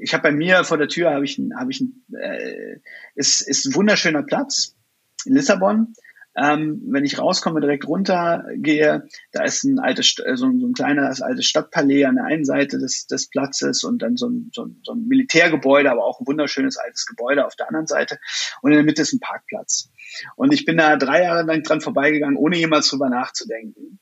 [0.00, 2.76] ich habe bei mir vor der Tür habe ich, habe ich, ein, äh,
[3.16, 4.76] ist, ist ein wunderschöner Platz
[5.24, 5.94] in Lissabon.
[6.34, 10.72] Ähm, wenn ich rauskomme, direkt runter gehe, da ist ein altes, so ein, so ein
[10.72, 14.64] kleines altes Stadtpalais an der einen Seite des, des Platzes und dann so ein, so,
[14.64, 18.18] ein, so ein Militärgebäude, aber auch ein wunderschönes altes Gebäude auf der anderen Seite.
[18.62, 19.90] Und in der Mitte ist ein Parkplatz.
[20.36, 23.98] Und ich bin da drei Jahre lang dran vorbeigegangen, ohne jemals drüber nachzudenken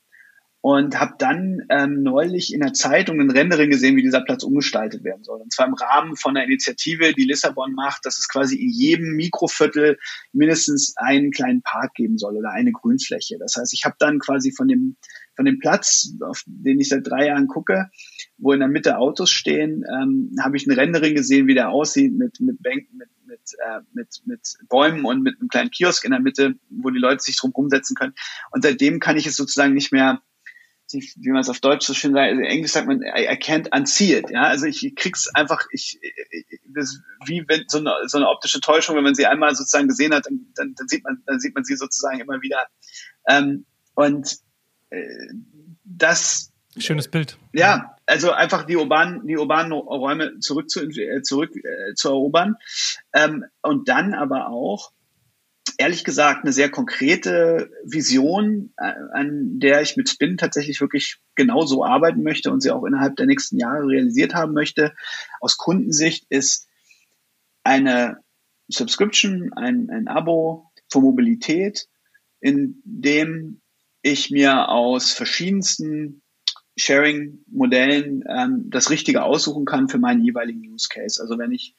[0.61, 5.03] und habe dann ähm, neulich in der Zeitung ein Rendering gesehen, wie dieser Platz umgestaltet
[5.03, 5.41] werden soll.
[5.41, 9.15] Und zwar im Rahmen von einer Initiative, die Lissabon macht, dass es quasi in jedem
[9.15, 9.97] Mikroviertel
[10.33, 13.37] mindestens einen kleinen Park geben soll oder eine Grünfläche.
[13.39, 14.97] Das heißt, ich habe dann quasi von dem
[15.35, 17.89] von dem Platz, auf den ich seit drei Jahren gucke,
[18.37, 22.13] wo in der Mitte Autos stehen, ähm, habe ich ein Rendering gesehen, wie der aussieht
[22.13, 26.11] mit mit Bänken, mit mit, äh, mit mit Bäumen und mit einem kleinen Kiosk in
[26.11, 28.13] der Mitte, wo die Leute sich drum umsetzen können.
[28.51, 30.21] Und seitdem kann ich es sozusagen nicht mehr
[30.93, 33.37] wie man es auf Deutsch so schön sagt, also in Englisch sagt man, I, I
[33.37, 34.29] can't unsee it.
[34.29, 35.99] Ja, also ich krieg's einfach, ich,
[36.73, 40.13] das, wie wenn so eine, so eine optische Täuschung, wenn man sie einmal sozusagen gesehen
[40.13, 42.65] hat, dann, dann, dann sieht man, dann sieht man sie sozusagen immer wieder.
[43.27, 43.65] Ähm,
[43.95, 44.37] und
[44.89, 45.05] äh,
[45.83, 47.37] das Schönes Bild.
[47.51, 52.55] Ja, also einfach die urbanen, die urbanen Räume zurück zu, äh, zurück äh, zu erobern.
[53.13, 54.91] Ähm, und dann aber auch,
[55.77, 61.83] ehrlich gesagt, eine sehr konkrete Vision, äh, an der ich mit Spin tatsächlich wirklich genauso
[61.83, 64.93] arbeiten möchte und sie auch innerhalb der nächsten Jahre realisiert haben möchte.
[65.39, 66.67] Aus Kundensicht ist
[67.63, 68.17] eine
[68.67, 71.87] Subscription, ein, ein Abo für Mobilität,
[72.39, 73.61] in dem
[74.01, 76.20] ich mir aus verschiedensten
[76.81, 81.21] Sharing-Modellen ähm, das Richtige aussuchen kann für meinen jeweiligen Use Case.
[81.21, 81.75] Also wenn ich,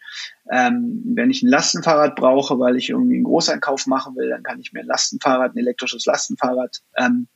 [0.51, 4.61] ähm, wenn ich ein Lastenfahrrad brauche, weil ich irgendwie einen Großeinkauf machen will, dann kann
[4.61, 7.29] ich mir ein Lastenfahrrad, ein elektrisches Lastenfahrrad ähm,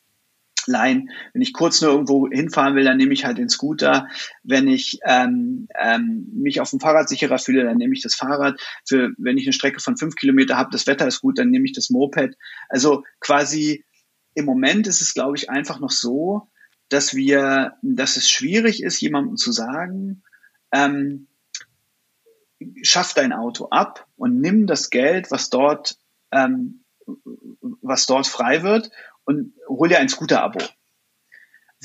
[0.66, 1.10] leihen.
[1.32, 4.08] Wenn ich kurz nur irgendwo hinfahren will, dann nehme ich halt den Scooter.
[4.42, 8.60] Wenn ich ähm, ähm, mich auf dem Fahrrad sicherer fühle, dann nehme ich das Fahrrad.
[8.84, 11.64] Für wenn ich eine Strecke von fünf Kilometer habe, das Wetter ist gut, dann nehme
[11.64, 12.36] ich das Moped.
[12.68, 13.84] Also quasi
[14.34, 16.48] im Moment ist es, glaube ich, einfach noch so,
[16.88, 20.22] dass wir, dass es schwierig ist, jemandem zu sagen,
[20.72, 21.28] ähm,
[22.82, 25.98] schaff dein Auto ab und nimm das Geld, was dort,
[26.32, 26.84] ähm,
[27.82, 28.90] was dort frei wird
[29.24, 30.60] und hol dir ein Scooter-Abo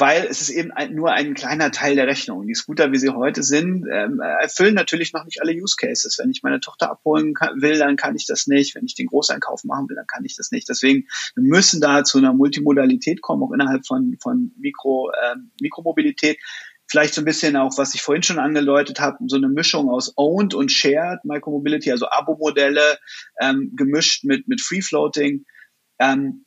[0.01, 2.47] weil es ist eben ein, nur ein kleiner Teil der Rechnung.
[2.47, 6.17] Die Scooter, wie sie heute sind, ähm, erfüllen natürlich noch nicht alle Use Cases.
[6.17, 8.73] Wenn ich meine Tochter abholen kann, will, dann kann ich das nicht.
[8.73, 10.67] Wenn ich den Großeinkauf machen will, dann kann ich das nicht.
[10.67, 16.39] Deswegen wir müssen da zu einer Multimodalität kommen, auch innerhalb von, von Mikro, äh, Mikromobilität.
[16.87, 20.13] Vielleicht so ein bisschen auch, was ich vorhin schon angedeutet habe, so eine Mischung aus
[20.17, 22.97] Owned und Shared Micromobility, also Abo-Modelle
[23.39, 25.45] ähm, gemischt mit, mit Free Floating.
[25.99, 26.43] Ähm,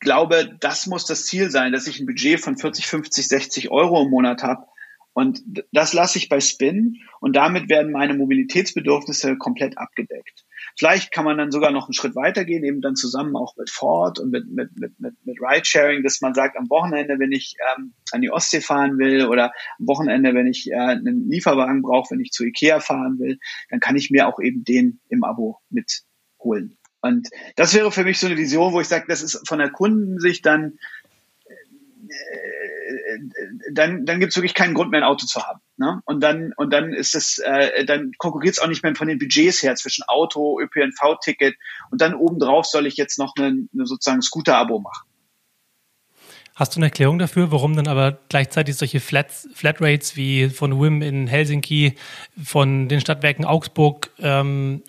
[0.00, 4.02] glaube, das muss das Ziel sein, dass ich ein Budget von 40, 50, 60 Euro
[4.02, 4.66] im Monat habe.
[5.12, 5.42] Und
[5.72, 10.44] das lasse ich bei Spin und damit werden meine Mobilitätsbedürfnisse komplett abgedeckt.
[10.78, 14.20] Vielleicht kann man dann sogar noch einen Schritt weitergehen, eben dann zusammen auch mit Ford
[14.20, 17.92] und mit, mit, mit, mit, mit Ridesharing, dass man sagt, am Wochenende, wenn ich ähm,
[18.12, 22.20] an die Ostsee fahren will oder am Wochenende, wenn ich äh, einen Lieferwagen brauche, wenn
[22.20, 23.38] ich zu Ikea fahren will,
[23.68, 26.78] dann kann ich mir auch eben den im Abo mitholen.
[27.00, 29.70] Und das wäre für mich so eine Vision, wo ich sage, das ist von der
[29.70, 30.78] Kundensicht dann,
[32.08, 33.18] äh,
[33.72, 35.60] dann, dann gibt es wirklich keinen Grund mehr, ein Auto zu haben.
[35.76, 36.02] Ne?
[36.04, 39.18] Und dann, und dann ist es, äh, dann konkurriert es auch nicht mehr von den
[39.18, 41.56] Budgets her zwischen Auto, ÖPNV-Ticket
[41.90, 45.06] und dann obendrauf soll ich jetzt noch eine, eine sozusagen Scooter-Abo machen.
[46.60, 51.00] Hast du eine Erklärung dafür, warum dann aber gleichzeitig solche Flat, Flatrates wie von WIM
[51.00, 51.94] in Helsinki,
[52.44, 54.82] von den Stadtwerken Augsburg ähm,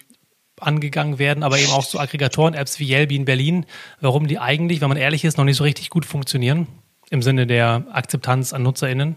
[0.62, 3.66] angegangen werden, aber eben auch so Aggregatoren-Apps wie Yelby in Berlin,
[3.99, 6.68] warum die eigentlich, wenn man ehrlich ist, noch nicht so richtig gut funktionieren
[7.09, 9.16] im Sinne der Akzeptanz an NutzerInnen?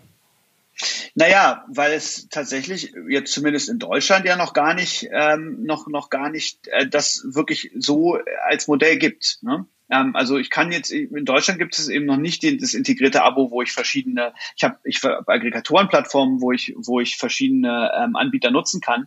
[1.14, 6.10] Naja, weil es tatsächlich jetzt zumindest in Deutschland ja noch gar nicht, ähm, noch, noch
[6.10, 9.38] gar nicht äh, das wirklich so als Modell gibt.
[9.42, 9.66] Ne?
[9.90, 13.50] Ähm, also ich kann jetzt, in Deutschland gibt es eben noch nicht das integrierte Abo,
[13.50, 18.50] wo ich verschiedene, ich habe ich hab Aggregatorenplattformen, wo ich, wo ich verschiedene ähm, Anbieter
[18.50, 19.06] nutzen kann.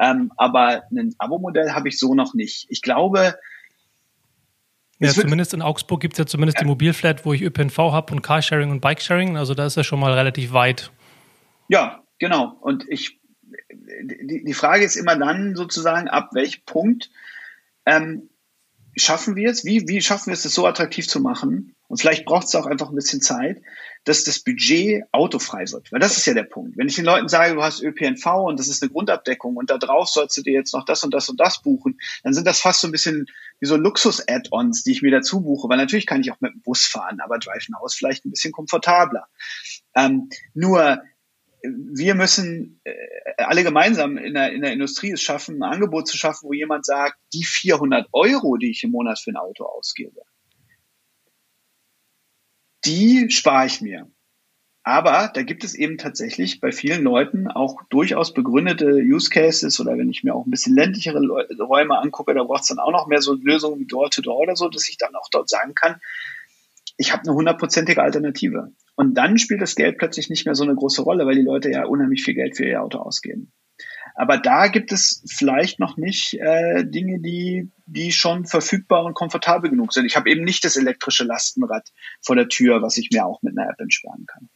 [0.00, 2.66] Ähm, aber ein Abo-Modell habe ich so noch nicht.
[2.68, 3.36] Ich glaube,
[4.98, 6.62] ja, zumindest in Augsburg gibt es ja zumindest ja.
[6.62, 9.36] die Mobilflat, wo ich ÖPNV habe und Carsharing und Bikesharing.
[9.36, 10.90] Also da ist er schon mal relativ weit.
[11.68, 12.56] Ja, genau.
[12.60, 13.20] Und ich,
[13.70, 17.10] die, die Frage ist immer dann sozusagen, ab welchem Punkt
[17.86, 18.30] ähm,
[18.96, 19.64] schaffen wir es?
[19.64, 21.73] Wie, wie schaffen wir es, das so attraktiv zu machen?
[21.88, 23.60] Und vielleicht braucht es auch einfach ein bisschen Zeit,
[24.04, 25.92] dass das Budget autofrei wird.
[25.92, 26.76] Weil das ist ja der Punkt.
[26.76, 29.78] Wenn ich den Leuten sage, du hast ÖPNV und das ist eine Grundabdeckung und da
[29.78, 32.60] drauf sollst du dir jetzt noch das und das und das buchen, dann sind das
[32.60, 33.26] fast so ein bisschen
[33.60, 35.68] wie so Luxus-Add-ons, die ich mir dazu buche.
[35.68, 38.30] Weil natürlich kann ich auch mit dem Bus fahren, aber Drive Now ist vielleicht ein
[38.30, 39.26] bisschen komfortabler.
[39.94, 41.02] Ähm, nur
[41.66, 42.92] wir müssen äh,
[43.38, 46.84] alle gemeinsam in der, in der Industrie es schaffen, ein Angebot zu schaffen, wo jemand
[46.84, 50.22] sagt, die 400 Euro, die ich im Monat für ein Auto ausgebe,
[52.84, 54.10] die spare ich mir.
[54.86, 59.96] Aber da gibt es eben tatsächlich bei vielen Leuten auch durchaus begründete Use Cases oder
[59.96, 61.20] wenn ich mir auch ein bisschen ländlichere
[61.58, 64.56] Räume angucke, da braucht es dann auch noch mehr so Lösungen wie Door-to-Door -Door oder
[64.56, 66.00] so, dass ich dann auch dort sagen kann,
[66.98, 68.72] ich habe eine hundertprozentige Alternative.
[68.94, 71.70] Und dann spielt das Geld plötzlich nicht mehr so eine große Rolle, weil die Leute
[71.70, 73.52] ja unheimlich viel Geld für ihr Auto ausgeben.
[74.14, 79.70] Aber da gibt es vielleicht noch nicht äh, Dinge, die, die schon verfügbar und komfortabel
[79.70, 80.06] genug sind.
[80.06, 81.92] Ich habe eben nicht das elektrische Lastenrad
[82.22, 84.48] vor der Tür, was ich mir auch mit einer App entsperren kann.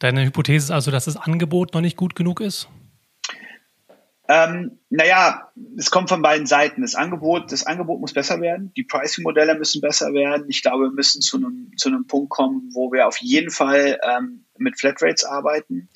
[0.00, 2.68] Deine Hypothese ist also, dass das Angebot noch nicht gut genug ist?
[4.28, 6.82] Ähm, naja, es kommt von beiden Seiten.
[6.82, 10.46] Das Angebot, das Angebot muss besser werden, die Pricing-Modelle müssen besser werden.
[10.48, 13.98] Ich glaube, wir müssen zu einem, zu einem Punkt kommen, wo wir auf jeden Fall
[14.02, 15.88] ähm, mit Flatrates arbeiten.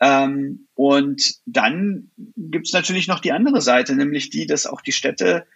[0.00, 4.92] Ähm, und dann gibt es natürlich noch die andere Seite, nämlich die, dass auch die
[4.92, 5.46] Städte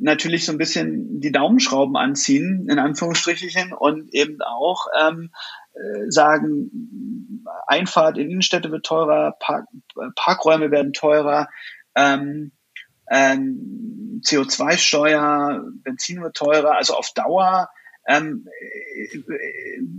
[0.00, 5.30] natürlich so ein bisschen die Daumenschrauben anziehen, in Anführungsstrichen, und eben auch ähm,
[5.74, 6.70] äh, sagen,
[7.66, 9.66] Einfahrt in Innenstädte wird teurer, Park,
[10.14, 11.48] Parkräume werden teurer,
[11.94, 12.52] ähm,
[13.10, 17.70] ähm, CO2-Steuer, Benzin wird teurer, also auf Dauer
[18.10, 18.48] ähm,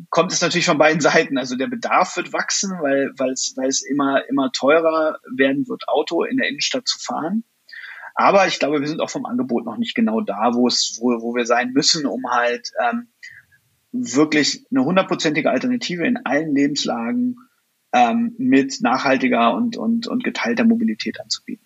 [0.10, 1.38] kommt es natürlich von beiden Seiten.
[1.38, 6.24] Also der Bedarf wird wachsen, weil, es, weil es immer, immer teurer werden wird, Auto
[6.24, 7.44] in der Innenstadt zu fahren.
[8.14, 11.22] Aber ich glaube, wir sind auch vom Angebot noch nicht genau da, wo es, wo,
[11.22, 13.08] wo wir sein müssen, um halt ähm,
[13.94, 17.38] wirklich eine hundertprozentige Alternative in allen Lebenslagen
[17.94, 21.66] ähm, mit nachhaltiger und, und, und geteilter Mobilität anzubieten.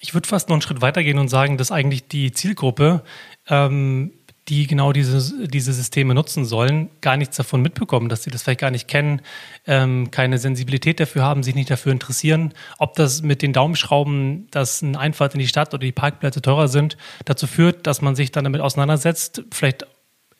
[0.00, 3.02] Ich würde fast noch einen Schritt weitergehen und sagen, dass eigentlich die Zielgruppe
[3.48, 4.12] ähm,
[4.48, 8.60] die genau diese, diese Systeme nutzen sollen, gar nichts davon mitbekommen, dass sie das vielleicht
[8.60, 9.20] gar nicht kennen,
[9.66, 12.54] ähm, keine Sensibilität dafür haben, sich nicht dafür interessieren.
[12.78, 16.68] Ob das mit den Daumenschrauben, dass eine Einfahrt in die Stadt oder die Parkplätze teurer
[16.68, 16.96] sind,
[17.26, 19.86] dazu führt, dass man sich dann damit auseinandersetzt, vielleicht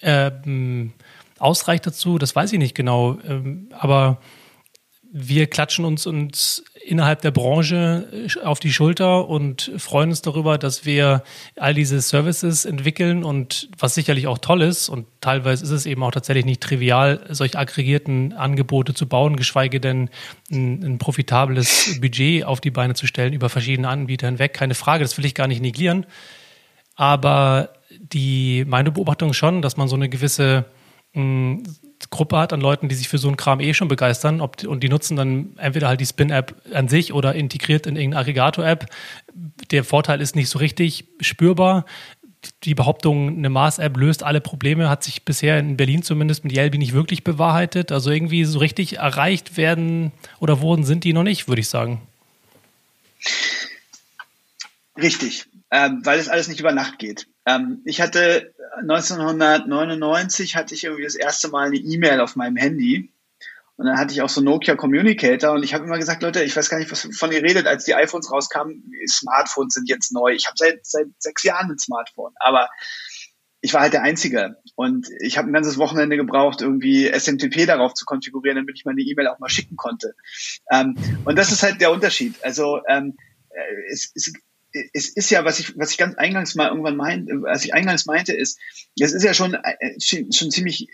[0.00, 0.92] ähm,
[1.38, 3.18] ausreicht dazu, das weiß ich nicht genau.
[3.26, 4.20] Ähm, aber
[5.10, 10.58] wir klatschen uns, uns innerhalb der Branche äh, auf die Schulter und freuen uns darüber,
[10.58, 11.22] dass wir
[11.56, 16.02] all diese Services entwickeln und was sicherlich auch toll ist und teilweise ist es eben
[16.02, 20.10] auch tatsächlich nicht trivial, solch aggregierten Angebote zu bauen, geschweige denn
[20.50, 24.54] ein, ein profitables Budget auf die Beine zu stellen über verschiedene Anbieter hinweg.
[24.54, 26.06] Keine Frage, das will ich gar nicht negieren.
[26.94, 30.64] Aber die, meine Beobachtung schon, dass man so eine gewisse
[31.14, 31.62] mh,
[32.10, 34.82] Gruppe hat an Leuten, die sich für so einen Kram eh schon begeistern ob, und
[34.82, 38.86] die nutzen dann entweder halt die Spin-App an sich oder integriert in irgendeine Aggregator-App.
[39.70, 41.84] Der Vorteil ist nicht so richtig spürbar.
[42.62, 46.78] Die Behauptung, eine Mars-App löst alle Probleme, hat sich bisher in Berlin zumindest mit Yelby
[46.78, 47.90] nicht wirklich bewahrheitet.
[47.90, 52.00] Also irgendwie so richtig erreicht werden oder wurden sind die noch nicht, würde ich sagen.
[54.96, 57.26] Richtig, ähm, weil es alles nicht über Nacht geht.
[57.48, 63.10] Ähm, ich hatte 1999 hatte ich irgendwie das erste Mal eine E-Mail auf meinem Handy.
[63.76, 66.56] Und dann hatte ich auch so Nokia Communicator und ich habe immer gesagt, Leute, ich
[66.56, 70.32] weiß gar nicht, was von ihr redet, als die iPhones rauskamen, Smartphones sind jetzt neu.
[70.32, 72.68] Ich habe seit, seit sechs Jahren ein Smartphone, aber
[73.60, 77.94] ich war halt der Einzige und ich habe ein ganzes Wochenende gebraucht, irgendwie SMTP darauf
[77.94, 80.14] zu konfigurieren, damit ich meine E-Mail auch mal schicken konnte.
[80.72, 82.34] Ähm, und das ist halt der Unterschied.
[82.42, 83.16] Also ähm,
[83.50, 84.32] äh, es, es,
[84.92, 88.06] es ist ja, was ich, was ich ganz eingangs mal irgendwann meinte, was ich eingangs
[88.06, 88.58] meinte, ist,
[88.98, 90.88] es ist ja schon, äh, schon ziemlich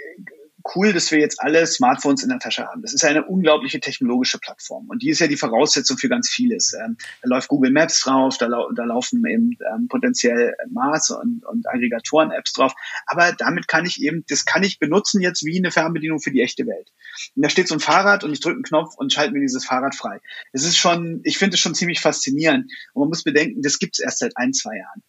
[0.74, 2.82] cool, dass wir jetzt alle Smartphones in der Tasche haben.
[2.82, 6.72] Das ist eine unglaubliche technologische Plattform und die ist ja die Voraussetzung für ganz vieles.
[6.72, 11.44] Ähm, da läuft Google Maps drauf, da, lau da laufen eben ähm, potenziell Mars und,
[11.44, 12.74] und Aggregatoren-Apps drauf.
[13.06, 16.40] Aber damit kann ich eben, das kann ich benutzen jetzt wie eine Fernbedienung für die
[16.40, 16.90] echte Welt.
[17.36, 19.64] Und da steht so ein Fahrrad und ich drücke einen Knopf und schalte mir dieses
[19.64, 20.20] Fahrrad frei.
[20.52, 22.70] Es ist schon, ich finde es schon ziemlich faszinierend.
[22.92, 25.02] Und man muss bedenken, das gibt es erst seit ein, zwei Jahren.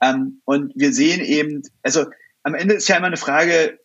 [0.00, 2.06] Ähm, und wir sehen eben, also
[2.42, 3.80] am Ende ist ja immer eine Frage,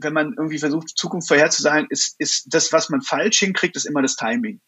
[0.00, 4.02] wenn man irgendwie versucht, Zukunft vorherzusagen, ist, ist das, was man falsch hinkriegt, ist immer
[4.02, 4.60] das Timing.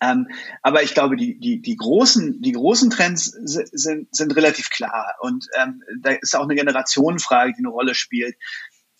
[0.00, 0.28] Ähm,
[0.62, 5.14] aber ich glaube, die, die, die, großen, die großen Trends sind, sind relativ klar.
[5.20, 8.36] Und ähm, da ist auch eine Generationenfrage, die eine Rolle spielt.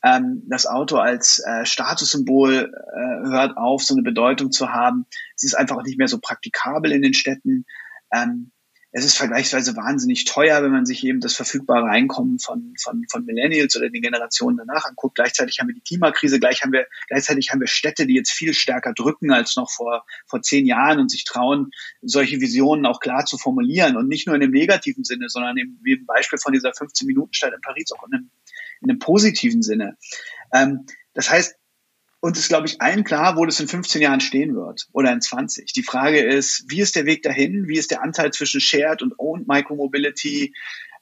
[0.05, 5.07] Ähm, das Auto als äh, Statussymbol äh, hört auf, so eine Bedeutung zu haben.
[5.37, 7.65] Es ist einfach nicht mehr so praktikabel in den Städten.
[8.13, 8.53] Ähm,
[8.97, 13.25] es ist vergleichsweise wahnsinnig teuer, wenn man sich eben das verfügbare Einkommen von, von, von
[13.25, 15.17] Millennials oder den Generationen danach anguckt.
[15.17, 18.55] Gleichzeitig haben wir die Klimakrise, gleich haben wir, gleichzeitig haben wir Städte, die jetzt viel
[18.55, 21.73] stärker drücken als noch vor, vor zehn Jahren und sich trauen,
[22.03, 25.77] solche Visionen auch klar zu formulieren und nicht nur in dem negativen Sinne, sondern im,
[25.83, 28.31] wie im Beispiel von dieser 15-Minuten-Stadt in Paris auch in einem,
[28.81, 29.97] in einem positiven Sinne.
[30.53, 31.57] Ähm, das heißt,
[32.25, 35.21] uns ist, glaube ich, allen klar, wo das in 15 Jahren stehen wird oder in
[35.21, 35.75] 20.
[35.75, 37.69] Die Frage ist, wie ist der Weg dahin?
[37.69, 40.55] Wie ist der Anteil zwischen Shared und Owned Micromobility?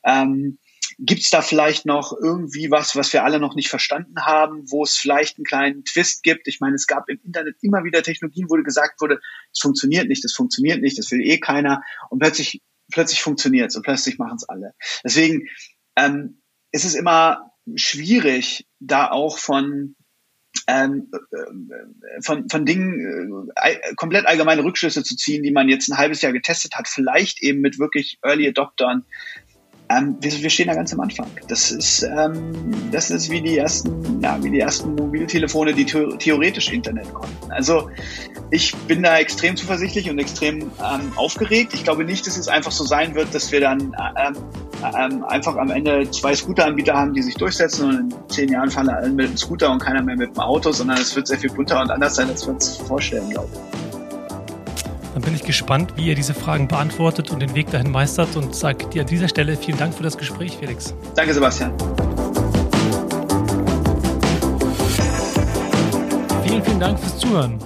[0.03, 0.59] Ähm,
[0.99, 4.83] Gibt es da vielleicht noch irgendwie was, was wir alle noch nicht verstanden haben, wo
[4.83, 6.49] es vielleicht einen kleinen Twist gibt?
[6.49, 9.21] Ich meine, es gab im Internet immer wieder Technologien, wo gesagt wurde,
[9.53, 11.83] es funktioniert nicht, das funktioniert nicht, das will eh keiner.
[12.11, 14.75] Und plötzlich, plötzlich funktioniert es und plötzlich machen es alle.
[15.05, 15.47] Deswegen
[15.95, 16.43] ähm,
[16.73, 19.95] ist es immer schwierig, da auch von
[20.67, 25.99] ähm, äh, von, von Dingen äh, komplett allgemeine Rückschlüsse zu ziehen, die man jetzt ein
[25.99, 29.05] halbes Jahr getestet hat, vielleicht eben mit wirklich Early Adoptern,
[29.97, 31.27] ähm, wir, wir, stehen da ganz am Anfang.
[31.49, 32.53] Das ist, ähm,
[32.91, 37.51] das ist wie die ersten, ja, wie die ersten Mobiltelefone, die theoretisch Internet konnten.
[37.51, 37.91] Also
[38.51, 41.75] ich bin da extrem zuversichtlich und extrem ähm, aufgeregt.
[41.75, 44.37] Ich glaube nicht, dass es einfach so sein wird, dass wir dann ähm,
[44.99, 48.89] ähm, einfach am Ende zwei Scooteranbieter haben, die sich durchsetzen und in zehn Jahren fahren
[48.89, 51.51] alle mit dem Scooter und keiner mehr mit dem Auto, sondern es wird sehr viel
[51.51, 53.92] bunter und anders sein, als wir uns vorstellen, glaube ich.
[55.15, 58.55] Dann bin ich gespannt, wie ihr diese Fragen beantwortet und den Weg dahin meistert und
[58.55, 60.95] sage dir an dieser Stelle vielen Dank für das Gespräch, Felix.
[61.15, 61.73] Danke, Sebastian.
[66.83, 67.59] Dank fürs Zuhören.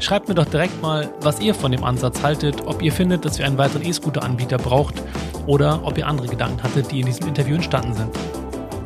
[0.00, 3.38] Schreibt mir doch direkt mal, was ihr von dem Ansatz haltet, ob ihr findet, dass
[3.38, 5.00] wir einen weiteren E-Scooter-Anbieter braucht
[5.46, 8.43] oder ob ihr andere Gedanken hattet, die in diesem Interview entstanden sind.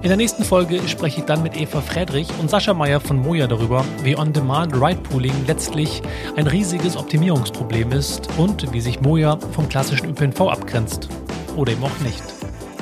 [0.09, 3.46] In der nächsten Folge spreche ich dann mit Eva Friedrich und Sascha Meyer von Moja
[3.46, 6.00] darüber, wie On-Demand Ride Pooling letztlich
[6.34, 11.11] ein riesiges Optimierungsproblem ist und wie sich Moja vom klassischen ÖPNV abgrenzt.
[11.56, 12.38] Oder eben auch nicht.